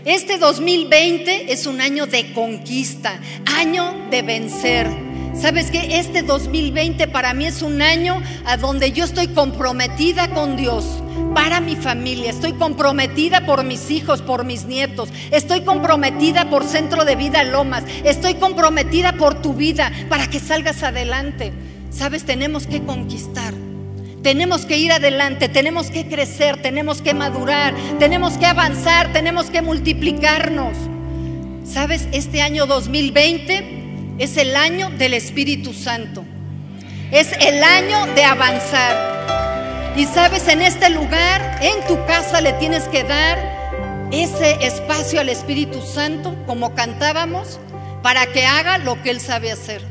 Este 0.07 0.39
2020 0.39 1.53
es 1.53 1.67
un 1.67 1.81
año 1.81 2.07
de 2.07 2.33
conquista, 2.33 3.19
año 3.59 4.07
de 4.09 4.23
vencer. 4.23 4.89
¿Sabes 5.35 5.73
qué? 5.73 5.99
Este 5.99 6.23
2020 6.23 7.09
para 7.09 7.35
mí 7.35 7.45
es 7.45 7.61
un 7.61 7.83
año 7.83 8.23
a 8.45 8.57
donde 8.57 8.93
yo 8.93 9.03
estoy 9.03 9.27
comprometida 9.27 10.31
con 10.31 10.57
Dios 10.57 11.03
para 11.35 11.61
mi 11.61 11.75
familia, 11.75 12.31
estoy 12.31 12.53
comprometida 12.53 13.47
por 13.47 13.65
mis 13.65 13.91
hijos, 13.91 14.23
por 14.23 14.45
mis 14.45 14.67
nietos, 14.67 15.09
estoy 15.33 15.63
comprometida 15.63 16.49
por 16.51 16.63
Centro 16.63 17.05
de 17.05 17.17
Vida 17.17 17.43
Lomas, 17.43 17.83
estoy 18.05 18.35
comprometida 18.35 19.15
por 19.15 19.43
tu 19.43 19.55
vida 19.55 19.91
para 20.09 20.31
que 20.31 20.39
salgas 20.39 20.85
adelante. 20.85 21.53
Sabes, 21.91 22.23
tenemos 22.23 22.69
que 22.69 22.81
conquistar. 22.85 23.66
Tenemos 24.27 24.67
que 24.67 24.77
ir 24.77 24.91
adelante, 24.91 25.49
tenemos 25.49 25.89
que 25.89 26.09
crecer, 26.09 26.61
tenemos 26.61 27.01
que 27.01 27.15
madurar, 27.15 27.73
tenemos 28.01 28.37
que 28.37 28.47
avanzar, 28.47 29.13
tenemos 29.13 29.51
que 29.51 29.63
multiplicarnos. 29.63 30.77
¿Sabes? 31.65 32.09
Este 32.11 32.43
año 32.43 32.67
2020 32.67 34.17
es 34.19 34.37
el 34.37 34.57
año 34.57 34.91
del 34.91 35.15
Espíritu 35.15 35.73
Santo. 35.73 36.25
Es 37.13 37.31
el 37.39 37.63
año 37.63 38.13
de 38.17 38.25
avanzar. 38.25 39.95
Y 39.97 40.07
sabes, 40.07 40.49
en 40.49 40.61
este 40.61 40.91
lugar, 40.91 41.61
en 41.63 41.87
tu 41.87 41.95
casa 42.07 42.41
le 42.41 42.53
tienes 42.55 42.83
que 42.89 43.05
dar 43.05 43.39
ese 44.11 44.57
espacio 44.67 45.21
al 45.21 45.29
Espíritu 45.29 45.81
Santo, 45.83 46.35
como 46.49 46.75
cantábamos, 46.75 47.61
para 48.03 48.27
que 48.27 48.45
haga 48.45 48.79
lo 48.79 49.01
que 49.05 49.11
Él 49.11 49.21
sabe 49.21 49.53
hacer. 49.53 49.83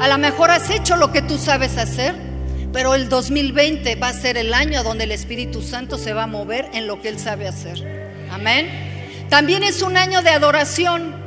A 0.00 0.08
lo 0.08 0.18
mejor 0.18 0.50
has 0.50 0.68
hecho 0.68 0.96
lo 0.96 1.12
que 1.12 1.22
tú 1.22 1.38
sabes 1.38 1.78
hacer, 1.78 2.31
pero 2.72 2.94
el 2.94 3.08
2020 3.08 3.96
va 3.96 4.08
a 4.08 4.12
ser 4.12 4.36
el 4.36 4.54
año 4.54 4.82
donde 4.82 5.04
el 5.04 5.12
Espíritu 5.12 5.62
Santo 5.62 5.98
se 5.98 6.14
va 6.14 6.24
a 6.24 6.26
mover 6.26 6.68
en 6.72 6.86
lo 6.86 7.02
que 7.02 7.08
Él 7.08 7.18
sabe 7.18 7.46
hacer. 7.46 8.26
Amén. 8.30 8.68
También 9.28 9.62
es 9.62 9.82
un 9.82 9.96
año 9.96 10.22
de 10.22 10.30
adoración. 10.30 11.20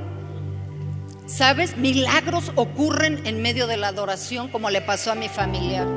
¿Sabes? 1.27 1.77
Milagros 1.77 2.51
ocurren 2.55 3.25
en 3.25 3.41
medio 3.41 3.67
de 3.67 3.77
la 3.77 3.87
adoración 3.87 4.47
como 4.47 4.69
le 4.69 4.81
pasó 4.81 5.11
a 5.11 5.15
mi 5.15 5.27
familiar. 5.27 5.87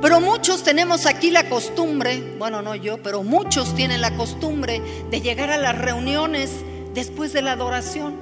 Pero 0.00 0.20
muchos 0.20 0.62
tenemos 0.62 1.06
aquí 1.06 1.30
la 1.30 1.48
costumbre, 1.48 2.34
bueno, 2.38 2.60
no 2.60 2.74
yo, 2.74 3.02
pero 3.02 3.22
muchos 3.22 3.74
tienen 3.74 4.02
la 4.02 4.16
costumbre 4.16 4.82
de 5.10 5.20
llegar 5.20 5.50
a 5.50 5.56
las 5.56 5.78
reuniones 5.78 6.50
después 6.92 7.32
de 7.32 7.40
la 7.40 7.52
adoración. 7.52 8.16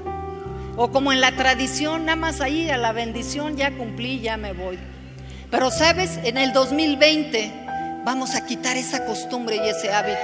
O 0.77 0.91
como 0.91 1.13
en 1.13 1.21
la 1.21 1.33
tradición, 1.33 2.07
nada 2.07 2.17
más 2.17 2.41
ahí 2.41 2.71
a 2.71 2.77
la 2.77 2.93
bendición, 2.93 3.57
ya 3.57 3.77
cumplí, 3.77 4.21
ya 4.21 4.37
me 4.37 4.53
voy. 4.53 4.79
Pero 5.53 5.71
sabes, 5.71 6.19
en 6.25 6.39
el 6.39 6.55
2020 6.55 7.53
vamos 8.05 8.35
a 8.35 8.47
quitar 8.47 8.79
esa 8.79 9.05
costumbre 9.05 9.57
y 9.57 9.69
ese 9.69 9.93
hábito. 9.93 10.19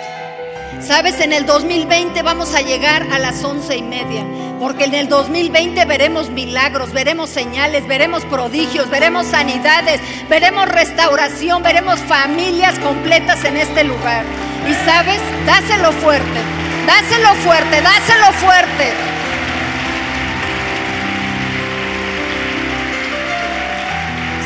Sabes, 0.81 1.21
en 1.21 1.35
el 1.35 1.45
2020 1.45 2.23
vamos 2.23 2.55
a 2.55 2.63
llegar 2.63 3.07
a 3.13 3.19
las 3.19 3.45
once 3.45 3.77
y 3.77 3.83
media, 3.83 4.25
porque 4.59 4.85
en 4.85 4.95
el 4.95 5.11
2020 5.11 5.85
veremos 5.85 6.31
milagros, 6.31 6.95
veremos 6.95 7.29
señales, 7.29 7.87
veremos 7.87 8.25
prodigios, 8.25 8.89
veremos 8.89 9.27
sanidades, 9.27 10.01
veremos 10.31 10.67
restauración, 10.67 11.63
veremos 11.63 12.01
familias 12.01 12.79
completas 12.79 13.45
en 13.45 13.59
este 13.59 13.85
lugar. 13.85 14.25
Y 14.67 14.73
sabes, 14.87 15.21
dáselo 15.45 15.93
fuerte, 15.93 16.41
dáselo 16.87 17.35
fuerte, 17.35 17.83
dáselo 17.83 18.33
fuerte. 18.33 19.08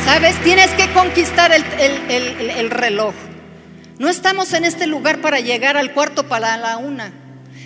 ¿Sabes? 0.05 0.35
Tienes 0.43 0.69
que 0.71 0.91
conquistar 0.91 1.51
el, 1.53 2.69
reloj. 2.69 3.13
No 3.99 4.09
estamos 4.09 4.51
en 4.51 4.65
este 4.65 4.85
lugar 4.85 5.21
para 5.21 5.39
llegar 5.39 5.77
al 5.77 5.93
cuarto 5.93 6.27
para 6.27 6.57
la 6.57 6.77
una. 6.77 7.13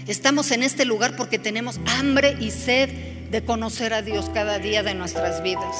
Estamos 0.06 0.52
en 0.52 0.62
este 0.62 0.86
lugar 0.86 1.16
porque 1.16 1.40
tenemos 1.40 1.80
hambre 1.98 2.38
y 2.40 2.52
sed 2.52 2.90
de 3.32 3.44
conocer 3.44 3.92
a 3.94 4.04
Dios 4.04 4.30
cada 4.34 4.60
día 4.60 4.84
de 4.84 4.94
nuestras 4.94 5.42
vidas. 5.42 5.76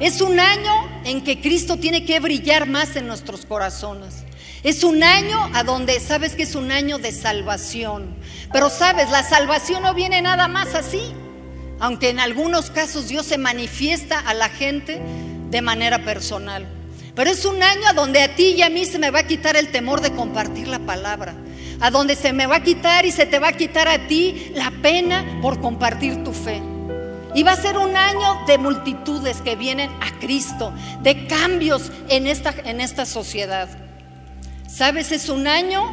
Es 0.00 0.20
un 0.20 0.40
año 0.40 0.72
en 1.04 1.22
que 1.22 1.40
Cristo 1.40 1.76
tiene 1.76 2.04
que 2.04 2.18
brillar 2.18 2.66
más 2.66 2.96
en 2.96 3.06
nuestros 3.06 3.46
corazones. 3.46 4.24
Es 4.64 4.82
un 4.82 5.04
año 5.04 5.50
a 5.54 5.62
donde 5.62 6.00
sabes 6.00 6.34
que 6.34 6.42
es 6.42 6.56
un 6.56 6.72
año 6.72 6.98
de 6.98 7.12
salvación. 7.12 8.16
Pero 8.52 8.70
sabes, 8.70 9.08
la 9.10 9.22
salvación 9.22 9.84
no 9.84 9.94
viene 9.94 10.20
nada 10.20 10.48
más 10.48 10.74
así. 10.74 11.00
Aunque 11.78 12.10
en 12.10 12.18
algunos 12.18 12.70
casos 12.70 13.08
Dios 13.08 13.24
se 13.24 13.38
manifiesta 13.38 14.18
a 14.18 14.34
la 14.34 14.48
gente 14.48 15.00
de 15.50 15.62
manera 15.62 16.04
personal. 16.04 16.66
Pero 17.14 17.30
es 17.30 17.44
un 17.44 17.62
año 17.62 17.92
donde 17.94 18.22
a 18.22 18.34
ti 18.34 18.54
y 18.56 18.62
a 18.62 18.70
mí 18.70 18.84
se 18.84 18.98
me 18.98 19.10
va 19.10 19.20
a 19.20 19.26
quitar 19.26 19.56
el 19.56 19.70
temor 19.70 20.00
de 20.00 20.12
compartir 20.12 20.68
la 20.68 20.78
palabra. 20.78 21.34
A 21.80 21.90
donde 21.90 22.14
se 22.14 22.32
me 22.32 22.46
va 22.46 22.56
a 22.56 22.62
quitar 22.62 23.06
y 23.06 23.12
se 23.12 23.26
te 23.26 23.38
va 23.38 23.48
a 23.48 23.52
quitar 23.52 23.88
a 23.88 24.06
ti 24.06 24.52
la 24.54 24.70
pena 24.82 25.38
por 25.42 25.60
compartir 25.60 26.22
tu 26.22 26.32
fe. 26.32 26.62
Y 27.34 27.42
va 27.42 27.52
a 27.52 27.56
ser 27.56 27.78
un 27.78 27.96
año 27.96 28.44
de 28.46 28.58
multitudes 28.58 29.40
que 29.40 29.56
vienen 29.56 29.90
a 30.00 30.18
Cristo, 30.18 30.72
de 31.02 31.26
cambios 31.26 31.90
en 32.08 32.26
esta, 32.26 32.54
en 32.64 32.80
esta 32.80 33.06
sociedad. 33.06 33.68
¿Sabes? 34.68 35.12
Es 35.12 35.28
un 35.28 35.46
año 35.46 35.92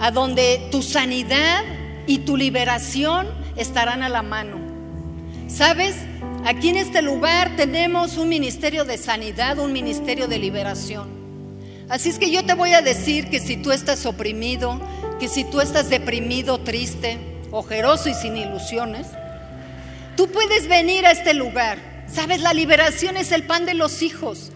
a 0.00 0.10
donde 0.10 0.68
tu 0.70 0.82
sanidad 0.82 1.62
y 2.06 2.18
tu 2.18 2.36
liberación 2.36 3.28
estarán 3.56 4.02
a 4.02 4.08
la 4.08 4.22
mano. 4.22 4.58
¿Sabes? 5.48 5.96
Aquí 6.44 6.70
en 6.70 6.76
este 6.76 7.02
lugar 7.02 7.54
tenemos 7.56 8.16
un 8.16 8.28
ministerio 8.28 8.84
de 8.84 8.98
sanidad, 8.98 9.60
un 9.60 9.72
ministerio 9.72 10.26
de 10.26 10.40
liberación. 10.40 11.08
Así 11.88 12.08
es 12.08 12.18
que 12.18 12.32
yo 12.32 12.44
te 12.44 12.54
voy 12.54 12.72
a 12.72 12.82
decir 12.82 13.30
que 13.30 13.38
si 13.38 13.56
tú 13.56 13.70
estás 13.70 14.06
oprimido, 14.06 14.80
que 15.20 15.28
si 15.28 15.44
tú 15.44 15.60
estás 15.60 15.88
deprimido, 15.88 16.58
triste, 16.58 17.18
ojeroso 17.52 18.08
y 18.08 18.14
sin 18.14 18.36
ilusiones, 18.36 19.06
tú 20.16 20.32
puedes 20.32 20.66
venir 20.66 21.06
a 21.06 21.12
este 21.12 21.32
lugar. 21.32 21.78
Sabes, 22.12 22.40
la 22.40 22.52
liberación 22.52 23.16
es 23.16 23.30
el 23.30 23.44
pan 23.44 23.64
de 23.64 23.74
los 23.74 24.02
hijos. 24.02 24.50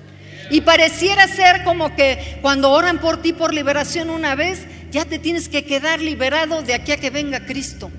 Y 0.50 0.62
pareciera 0.62 1.28
ser 1.28 1.62
como 1.62 1.94
que 1.94 2.38
cuando 2.42 2.72
oran 2.72 3.00
por 3.00 3.22
ti 3.22 3.32
por 3.32 3.54
liberación 3.54 4.10
una 4.10 4.34
vez, 4.34 4.66
ya 4.90 5.04
te 5.04 5.20
tienes 5.20 5.48
que 5.48 5.64
quedar 5.64 6.00
liberado 6.00 6.62
de 6.62 6.74
aquí 6.74 6.90
a 6.90 6.96
que 6.96 7.10
venga 7.10 7.46
Cristo. 7.46 7.92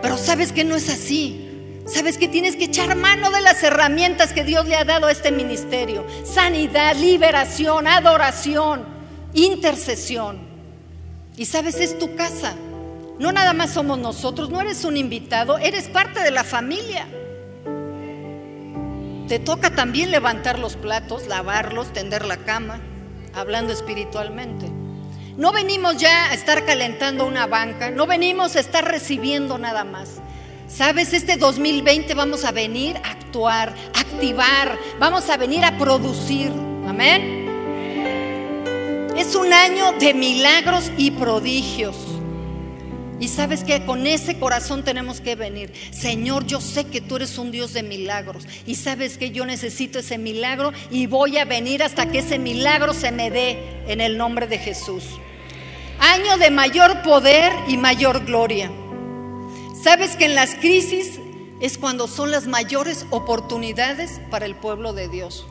Pero 0.00 0.16
sabes 0.16 0.52
que 0.52 0.62
no 0.62 0.76
es 0.76 0.88
así. 0.88 1.47
Sabes 1.88 2.18
que 2.18 2.28
tienes 2.28 2.54
que 2.56 2.64
echar 2.64 2.94
mano 2.96 3.30
de 3.30 3.40
las 3.40 3.62
herramientas 3.62 4.34
que 4.34 4.44
Dios 4.44 4.66
le 4.66 4.76
ha 4.76 4.84
dado 4.84 5.06
a 5.06 5.12
este 5.12 5.32
ministerio. 5.32 6.06
Sanidad, 6.24 6.94
liberación, 6.96 7.86
adoración, 7.86 8.84
intercesión. 9.32 10.38
Y 11.36 11.46
sabes, 11.46 11.76
es 11.76 11.98
tu 11.98 12.14
casa. 12.14 12.54
No 13.18 13.32
nada 13.32 13.54
más 13.54 13.72
somos 13.72 13.98
nosotros, 13.98 14.50
no 14.50 14.60
eres 14.60 14.84
un 14.84 14.96
invitado, 14.96 15.56
eres 15.58 15.88
parte 15.88 16.22
de 16.22 16.30
la 16.30 16.44
familia. 16.44 17.06
Te 19.26 19.38
toca 19.38 19.70
también 19.70 20.10
levantar 20.10 20.58
los 20.58 20.76
platos, 20.76 21.26
lavarlos, 21.26 21.92
tender 21.92 22.24
la 22.24 22.36
cama, 22.36 22.80
hablando 23.34 23.72
espiritualmente. 23.72 24.70
No 25.36 25.52
venimos 25.52 25.96
ya 25.96 26.30
a 26.30 26.34
estar 26.34 26.64
calentando 26.64 27.26
una 27.26 27.46
banca, 27.46 27.90
no 27.90 28.06
venimos 28.06 28.56
a 28.56 28.60
estar 28.60 28.84
recibiendo 28.84 29.56
nada 29.56 29.84
más. 29.84 30.20
Sabes, 30.68 31.14
este 31.14 31.38
2020 31.38 32.12
vamos 32.12 32.44
a 32.44 32.52
venir 32.52 32.98
a 32.98 33.12
actuar, 33.12 33.74
a 33.94 34.00
activar, 34.00 34.78
vamos 35.00 35.28
a 35.30 35.38
venir 35.38 35.64
a 35.64 35.78
producir. 35.78 36.52
Amén. 36.86 37.48
Es 39.16 39.34
un 39.34 39.50
año 39.52 39.92
de 39.92 40.12
milagros 40.12 40.92
y 40.98 41.10
prodigios. 41.10 41.96
Y 43.18 43.28
sabes 43.28 43.64
que 43.64 43.84
con 43.84 44.06
ese 44.06 44.38
corazón 44.38 44.84
tenemos 44.84 45.22
que 45.22 45.34
venir. 45.34 45.72
Señor, 45.90 46.46
yo 46.46 46.60
sé 46.60 46.84
que 46.84 47.00
tú 47.00 47.16
eres 47.16 47.38
un 47.38 47.50
Dios 47.50 47.72
de 47.72 47.82
milagros. 47.82 48.46
Y 48.66 48.76
sabes 48.76 49.16
que 49.16 49.30
yo 49.30 49.46
necesito 49.46 49.98
ese 49.98 50.18
milagro 50.18 50.72
y 50.90 51.06
voy 51.06 51.38
a 51.38 51.46
venir 51.46 51.82
hasta 51.82 52.10
que 52.10 52.18
ese 52.18 52.38
milagro 52.38 52.92
se 52.92 53.10
me 53.10 53.30
dé 53.30 53.58
en 53.88 54.02
el 54.02 54.18
nombre 54.18 54.46
de 54.46 54.58
Jesús. 54.58 55.04
Año 55.98 56.36
de 56.36 56.50
mayor 56.50 57.02
poder 57.02 57.52
y 57.66 57.78
mayor 57.78 58.24
gloria. 58.24 58.70
Sabes 59.82 60.16
que 60.16 60.24
en 60.24 60.34
las 60.34 60.56
crisis 60.56 61.20
es 61.60 61.78
cuando 61.78 62.08
son 62.08 62.30
las 62.30 62.46
mayores 62.46 63.06
oportunidades 63.10 64.20
para 64.30 64.44
el 64.44 64.56
pueblo 64.56 64.92
de 64.92 65.08
Dios. 65.08 65.46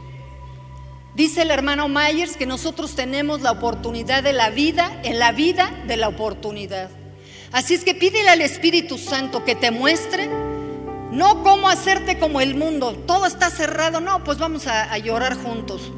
Dice 1.16 1.42
el 1.44 1.52
hermano 1.52 1.88
Myers 1.88 2.36
que 2.36 2.46
nosotros 2.46 2.94
tenemos 2.94 3.42
la 3.42 3.52
oportunidad 3.52 4.24
de 4.24 4.34
la 4.34 4.50
vida 4.50 5.00
en 5.04 5.18
la 5.18 5.32
vida 5.32 5.72
de 5.88 5.98
la 5.98 6.10
oportunidad. 6.10 6.92
Así 7.52 7.74
es 7.74 7.84
que 7.84 7.96
pídele 7.96 8.30
al 8.30 8.42
Espíritu 8.42 8.98
Santo 8.98 9.46
que 9.46 9.56
te 9.56 9.72
muestre, 9.72 10.30
no 11.12 11.42
cómo 11.44 11.70
hacerte 11.70 12.20
como 12.20 12.42
el 12.42 12.56
mundo, 12.56 12.94
todo 13.08 13.26
está 13.26 13.50
cerrado, 13.50 14.02
no, 14.02 14.24
pues 14.24 14.38
vamos 14.38 14.68
a, 14.68 14.96
llorar 14.98 15.36
juntos. 15.42 15.92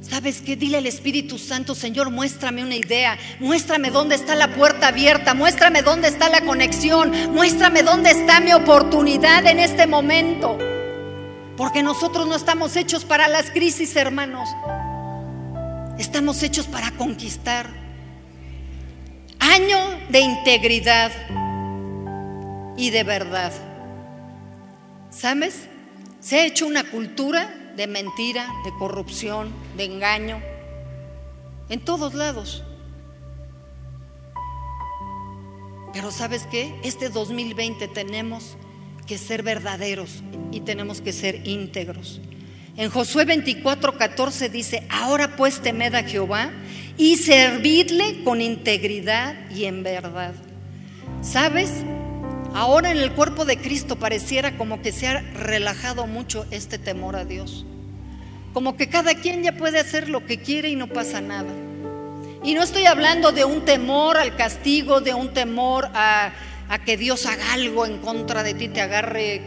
¿Sabes 0.00 0.40
qué? 0.40 0.56
Dile 0.56 0.78
al 0.78 0.86
Espíritu 0.86 1.38
Santo, 1.38 1.74
Señor, 1.74 2.10
muéstrame 2.10 2.62
una 2.62 2.76
idea, 2.76 3.18
muéstrame 3.40 3.90
dónde 3.90 4.14
está 4.14 4.34
la 4.34 4.54
puerta 4.54 4.88
abierta, 4.88 5.34
muéstrame 5.34 5.82
dónde 5.82 6.08
está 6.08 6.28
la 6.28 6.42
conexión, 6.42 7.10
muéstrame 7.32 7.82
dónde 7.82 8.10
está 8.10 8.40
mi 8.40 8.52
oportunidad 8.52 9.46
en 9.46 9.58
este 9.58 9.86
momento. 9.86 10.58
Porque 11.56 11.82
nosotros 11.82 12.26
no 12.28 12.36
estamos 12.36 12.76
hechos 12.76 13.04
para 13.04 13.28
las 13.28 13.50
crisis, 13.50 13.96
hermanos. 13.96 14.48
Estamos 15.98 16.42
hechos 16.42 16.66
para 16.66 16.90
conquistar 16.92 17.86
año 19.38 19.78
de 20.10 20.20
integridad 20.20 21.12
y 22.76 22.90
de 22.90 23.04
verdad. 23.04 23.52
¿Sabes? 25.10 25.66
Se 26.20 26.38
ha 26.38 26.44
hecho 26.44 26.66
una 26.66 26.84
cultura 26.84 27.48
de 27.76 27.86
mentira, 27.86 28.48
de 28.64 28.72
corrupción, 28.78 29.52
de 29.76 29.84
engaño, 29.84 30.40
en 31.68 31.80
todos 31.80 32.14
lados. 32.14 32.62
Pero 35.92 36.10
¿sabes 36.10 36.46
qué? 36.50 36.74
Este 36.82 37.08
2020 37.08 37.88
tenemos 37.88 38.56
que 39.06 39.18
ser 39.18 39.42
verdaderos 39.42 40.22
y 40.52 40.60
tenemos 40.60 41.00
que 41.00 41.12
ser 41.12 41.46
íntegros. 41.46 42.20
En 42.76 42.90
Josué 42.90 43.24
24, 43.24 43.96
14 43.96 44.48
dice, 44.50 44.86
ahora 44.90 45.36
pues 45.36 45.60
temed 45.60 45.94
a 45.94 46.02
Jehová 46.02 46.50
y 46.98 47.16
servidle 47.16 48.22
con 48.24 48.42
integridad 48.42 49.50
y 49.50 49.64
en 49.64 49.82
verdad. 49.82 50.34
¿Sabes? 51.22 51.70
Ahora 52.56 52.90
en 52.90 52.96
el 52.96 53.12
cuerpo 53.12 53.44
de 53.44 53.58
Cristo 53.58 53.96
pareciera 53.96 54.56
como 54.56 54.80
que 54.80 54.90
se 54.90 55.06
ha 55.06 55.20
relajado 55.20 56.06
mucho 56.06 56.46
este 56.50 56.78
temor 56.78 57.14
a 57.14 57.24
Dios. 57.24 57.66
Como 58.54 58.76
que 58.76 58.88
cada 58.88 59.14
quien 59.14 59.42
ya 59.42 59.52
puede 59.52 59.78
hacer 59.78 60.08
lo 60.08 60.24
que 60.24 60.38
quiere 60.38 60.70
y 60.70 60.76
no 60.76 60.88
pasa 60.88 61.20
nada. 61.20 61.52
Y 62.42 62.54
no 62.54 62.62
estoy 62.62 62.86
hablando 62.86 63.30
de 63.32 63.44
un 63.44 63.64
temor 63.66 64.16
al 64.16 64.36
castigo, 64.36 65.00
de 65.00 65.12
un 65.12 65.34
temor 65.34 65.90
a, 65.92 66.32
a 66.68 66.78
que 66.78 66.96
Dios 66.96 67.26
haga 67.26 67.52
algo 67.52 67.84
en 67.84 67.98
contra 67.98 68.42
de 68.42 68.54
ti, 68.54 68.68
te 68.68 68.80
agarre 68.80 69.42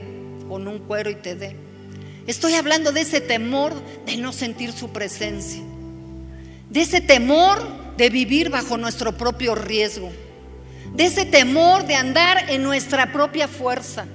con 0.48 0.68
un 0.68 0.80
cuero 0.80 1.10
y 1.10 1.16
te 1.16 1.36
dé. 1.36 1.56
Estoy 2.28 2.54
hablando 2.54 2.92
de 2.92 3.02
ese 3.02 3.22
temor 3.22 3.74
de 4.06 4.18
no 4.18 4.32
sentir 4.32 4.72
su 4.72 4.92
presencia 4.92 5.64
de 6.70 6.82
ese 6.82 7.02
temor 7.02 7.60
de 7.98 8.10
vivir 8.10 8.50
bajo 8.50 8.78
nuestro 8.78 9.18
propio 9.18 9.56
riesgo, 9.56 10.12
de 11.00 11.06
ese 11.06 11.24
temor 11.24 11.86
de 11.86 11.96
andar 11.96 12.50
en 12.50 12.62
nuestra 12.62 13.14
propia 13.14 13.48
fuerza. 13.48 14.06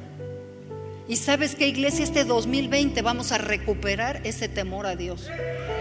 Y 1.08 1.16
sabes 1.16 1.54
que 1.54 1.66
iglesia, 1.66 2.04
este 2.04 2.24
2020 2.24 3.00
vamos 3.00 3.32
a 3.32 3.38
recuperar 3.38 4.20
ese 4.24 4.50
temor 4.50 4.84
a 4.86 4.94
Dios 4.94 5.30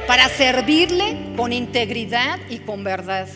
para 0.07 0.29
servirle 0.29 1.33
con 1.35 1.51
integridad 1.51 2.39
y 2.49 2.59
con 2.59 2.85
verdad. 2.85 3.27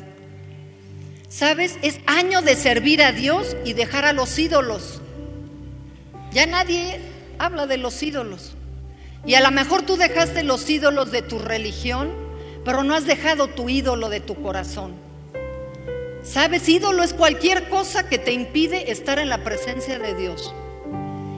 Sabes, 1.28 1.78
es 1.82 2.00
año 2.06 2.42
de 2.42 2.56
servir 2.56 3.04
a 3.04 3.12
Dios 3.12 3.58
y 3.66 3.74
dejar 3.74 4.06
a 4.06 4.14
los 4.14 4.40
ídolos. 4.40 5.02
Ya 6.32 6.46
nadie 6.46 7.02
habla 7.38 7.68
de 7.68 7.76
los 7.76 8.02
ídolos. 8.02 8.56
Y 9.26 9.34
a 9.34 9.42
lo 9.42 9.52
mejor 9.52 9.82
tú 9.82 9.98
dejaste 9.98 10.44
los 10.44 10.70
ídolos 10.70 11.12
de 11.12 11.22
tu 11.22 11.38
religión 11.38 12.28
pero 12.68 12.84
no 12.84 12.96
has 12.96 13.06
dejado 13.06 13.48
tu 13.48 13.70
ídolo 13.70 14.10
de 14.10 14.20
tu 14.20 14.36
corazón. 14.42 15.07
¿Sabes? 16.28 16.68
Ídolo 16.68 17.04
es 17.04 17.14
cualquier 17.14 17.70
cosa 17.70 18.10
que 18.10 18.18
te 18.18 18.34
impide 18.34 18.92
estar 18.92 19.18
en 19.18 19.30
la 19.30 19.46
presencia 19.46 19.98
de 19.98 20.14
Dios. 20.14 20.54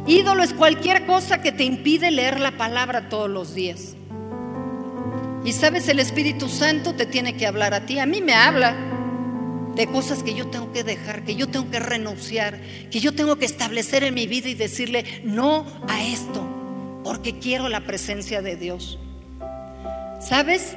Ídolo 0.08 0.41
es 0.41 0.52
cualquier 0.54 1.06
cosa 1.06 1.43
que 1.43 1.52
te 1.52 1.63
impide 1.63 2.10
leer 2.10 2.39
la 2.39 2.58
palabra 2.58 3.08
todos 3.08 3.30
los 3.30 3.54
días. 3.54 3.95
Y 5.45 5.52
sabes, 5.52 5.88
el 5.89 5.99
Espíritu 5.99 6.49
Santo 6.49 6.95
te 6.95 7.06
tiene 7.06 7.38
que 7.38 7.45
hablar 7.45 7.75
a 7.75 7.86
ti. 7.86 7.99
A 7.99 8.08
mí 8.08 8.19
me 8.19 8.34
habla 8.34 8.75
de 9.75 9.86
cosas 9.86 10.23
que 10.23 10.34
yo 10.34 10.47
tengo 10.47 10.71
que 10.73 10.84
dejar, 10.84 11.23
que 11.23 11.36
yo 11.36 11.47
tengo 11.47 11.69
que 11.69 11.80
renunciar, 11.80 12.60
que 12.89 12.99
yo 12.99 13.13
tengo 13.13 13.36
que 13.36 13.45
establecer 13.45 14.04
en 14.04 14.15
mi 14.15 14.25
vida 14.25 14.49
y 14.49 14.56
decirle 14.56 15.21
no 15.23 15.67
a 15.88 16.04
esto, 16.04 16.43
porque 17.04 17.38
quiero 17.38 17.69
la 17.69 17.82
presencia 17.82 18.41
de 18.41 18.56
Dios. 18.56 18.97
¿Sabes? 20.19 20.75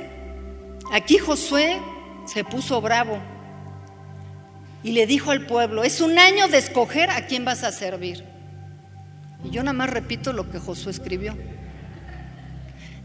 Aquí 0.93 1.17
Josué 1.17 1.81
se 2.27 2.45
puso 2.45 2.81
bravo 2.83 3.19
y 4.83 4.93
le 4.93 5.07
dijo 5.07 5.31
al 5.31 5.47
pueblo, 5.47 5.85
es 5.85 6.01
un 6.01 6.19
año 6.19 6.49
de 6.49 6.59
escoger 6.59 7.11
a 7.11 7.27
quién 7.27 7.45
vas 7.45 7.63
a 7.63 7.73
servir. 7.73 8.25
Y 9.45 9.51
yo 9.51 9.63
nada 9.63 9.73
más 9.73 9.91
repito 9.91 10.33
lo 10.33 10.51
que 10.51 10.59
Josué 10.59 10.93
escribió. 10.93 11.37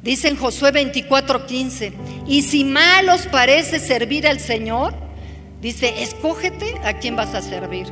Dice 0.03 0.27
en 0.27 0.37
Josué 0.37 0.71
24:15, 0.71 1.93
y 2.27 2.43
si 2.43 2.63
mal 2.63 3.09
os 3.09 3.27
parece 3.27 3.79
servir 3.79 4.27
al 4.27 4.39
Señor, 4.39 4.93
dice, 5.61 6.03
escógete 6.03 6.75
a 6.83 6.93
quién 6.93 7.15
vas 7.15 7.33
a 7.33 7.41
servir. 7.41 7.87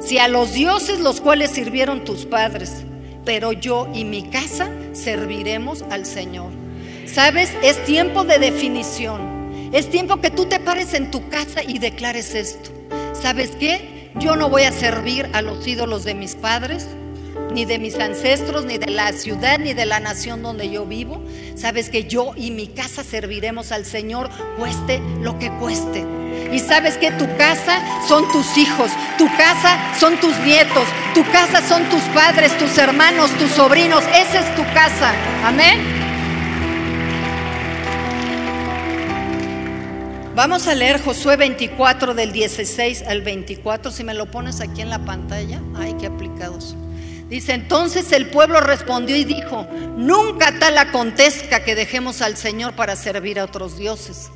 Si 0.00 0.18
a 0.18 0.28
los 0.28 0.52
dioses 0.52 1.00
los 1.00 1.20
cuales 1.20 1.50
sirvieron 1.50 2.04
tus 2.04 2.26
padres, 2.26 2.84
pero 3.24 3.52
yo 3.52 3.88
y 3.92 4.04
mi 4.04 4.22
casa 4.22 4.70
serviremos 4.92 5.82
al 5.90 6.06
Señor. 6.06 6.52
¿Sabes? 7.06 7.50
Es 7.62 7.82
tiempo 7.84 8.24
de 8.24 8.38
definición. 8.38 9.70
Es 9.72 9.90
tiempo 9.90 10.20
que 10.20 10.30
tú 10.30 10.46
te 10.46 10.60
pares 10.60 10.94
en 10.94 11.10
tu 11.10 11.28
casa 11.28 11.62
y 11.62 11.78
declares 11.78 12.34
esto. 12.34 12.70
¿Sabes 13.20 13.50
qué? 13.58 14.10
Yo 14.16 14.36
no 14.36 14.48
voy 14.48 14.62
a 14.62 14.72
servir 14.72 15.28
a 15.32 15.42
los 15.42 15.66
ídolos 15.66 16.04
de 16.04 16.14
mis 16.14 16.34
padres, 16.34 16.86
ni 17.52 17.64
de 17.64 17.78
mis 17.78 17.98
ancestros, 17.98 18.64
ni 18.64 18.78
de 18.78 18.90
la 18.90 19.12
ciudad, 19.12 19.58
ni 19.58 19.74
de 19.74 19.86
la 19.86 20.00
nación 20.00 20.42
donde 20.42 20.70
yo 20.70 20.86
vivo. 20.86 21.22
Sabes 21.56 21.90
que 21.90 22.04
yo 22.04 22.32
y 22.36 22.50
mi 22.50 22.68
casa 22.68 23.02
serviremos 23.02 23.72
al 23.72 23.84
Señor, 23.84 24.30
cueste 24.56 25.00
lo 25.20 25.38
que 25.38 25.50
cueste. 25.52 26.06
Y 26.52 26.60
sabes 26.60 26.96
que 26.96 27.10
tu 27.12 27.26
casa 27.36 27.82
son 28.06 28.30
tus 28.30 28.56
hijos, 28.56 28.90
tu 29.18 29.26
casa 29.36 29.78
son 29.98 30.18
tus 30.20 30.38
nietos, 30.40 30.84
tu 31.14 31.24
casa 31.30 31.66
son 31.66 31.84
tus 31.90 32.02
padres, 32.14 32.56
tus 32.58 32.78
hermanos, 32.78 33.30
tus 33.32 33.50
sobrinos. 33.50 34.04
Esa 34.14 34.40
es 34.40 34.56
tu 34.56 34.62
casa. 34.72 35.12
Amén. 35.44 35.97
Vamos 40.38 40.68
a 40.68 40.76
leer 40.76 41.02
Josué 41.02 41.34
24 41.34 42.14
del 42.14 42.30
16 42.30 43.02
al 43.08 43.22
24, 43.22 43.90
si 43.90 44.04
me 44.04 44.14
lo 44.14 44.30
pones 44.30 44.60
aquí 44.60 44.82
en 44.82 44.88
la 44.88 45.04
pantalla. 45.04 45.60
Ay, 45.74 45.96
qué 45.98 46.06
aplicados. 46.06 46.76
Dice, 47.28 47.54
entonces 47.54 48.12
el 48.12 48.30
pueblo 48.30 48.60
respondió 48.60 49.16
y 49.16 49.24
dijo, 49.24 49.66
nunca 49.96 50.56
tal 50.60 50.78
acontezca 50.78 51.64
que 51.64 51.74
dejemos 51.74 52.22
al 52.22 52.36
Señor 52.36 52.76
para 52.76 52.94
servir 52.94 53.40
a 53.40 53.46
otros 53.46 53.76
dioses, 53.76 54.30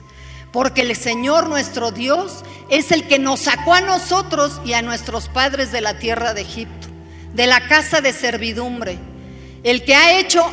porque 0.51 0.81
el 0.81 0.97
Señor 0.97 1.49
nuestro 1.49 1.93
Dios 1.93 2.45
es 2.69 2.91
el 2.91 3.07
que 3.07 3.21
nos 3.21 3.38
sacó 3.38 3.73
a 3.73 3.81
nosotros 3.81 4.61
y 4.65 4.73
a 4.73 4.83
nuestros 4.83 5.29
padres 5.29 5.71
de 5.71 5.83
la 5.83 6.01
tierra 6.01 6.35
de 6.35 6.41
Egipto, 6.41 6.88
de 7.33 7.47
la 7.47 7.69
casa 7.69 8.01
de 8.01 8.12
servidumbre 8.12 8.99
el 9.62 9.85
que 9.85 9.94
ha 9.94 10.18
hecho 10.18 10.44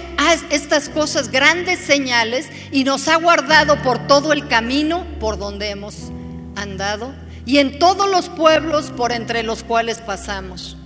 estas 0.51 0.89
cosas 0.89 1.29
grandes 1.29 1.79
señales 1.79 2.47
y 2.71 2.83
nos 2.83 3.07
ha 3.07 3.15
guardado 3.15 3.81
por 3.81 4.07
todo 4.07 4.33
el 4.33 4.47
camino 4.47 5.05
por 5.19 5.37
donde 5.37 5.71
hemos 5.71 6.11
andado 6.55 7.13
y 7.45 7.57
en 7.57 7.79
todos 7.79 8.09
los 8.09 8.29
pueblos 8.29 8.91
por 8.95 9.11
entre 9.11 9.43
los 9.43 9.63
cuales 9.63 9.99
pasamos. 9.99 10.77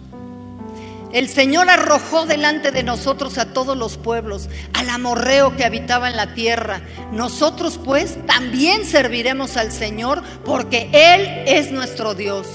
El 1.11 1.29
Señor 1.29 1.69
arrojó 1.69 2.25
delante 2.25 2.71
de 2.71 2.81
nosotros 2.81 3.37
a 3.37 3.53
todos 3.53 3.77
los 3.77 3.97
pueblos, 3.97 4.49
al 4.73 4.89
amorreo 4.89 5.55
que 5.55 5.63
habitaba 5.63 6.09
en 6.09 6.17
la 6.17 6.33
tierra. 6.33 6.81
Nosotros 7.11 7.79
pues 7.83 8.17
también 8.25 8.83
serviremos 8.83 9.55
al 9.55 9.71
Señor 9.71 10.23
porque 10.43 10.89
Él 10.91 11.43
es 11.45 11.71
nuestro 11.71 12.15
Dios. 12.15 12.47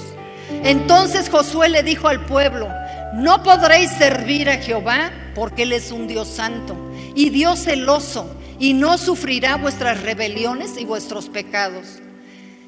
Entonces 0.63 1.29
Josué 1.29 1.69
le 1.69 1.83
dijo 1.83 2.09
al 2.09 2.25
pueblo, 2.25 2.67
no 3.13 3.43
podréis 3.43 3.91
servir 3.91 4.49
a 4.49 4.57
Jehová 4.57 5.11
porque 5.39 5.63
Él 5.63 5.71
es 5.71 5.93
un 5.93 6.05
Dios 6.05 6.27
santo 6.27 6.75
y 7.15 7.29
Dios 7.29 7.63
celoso 7.63 8.29
y 8.59 8.73
no 8.73 8.97
sufrirá 8.97 9.55
vuestras 9.55 10.03
rebeliones 10.03 10.71
y 10.77 10.83
vuestros 10.83 11.29
pecados. 11.29 11.85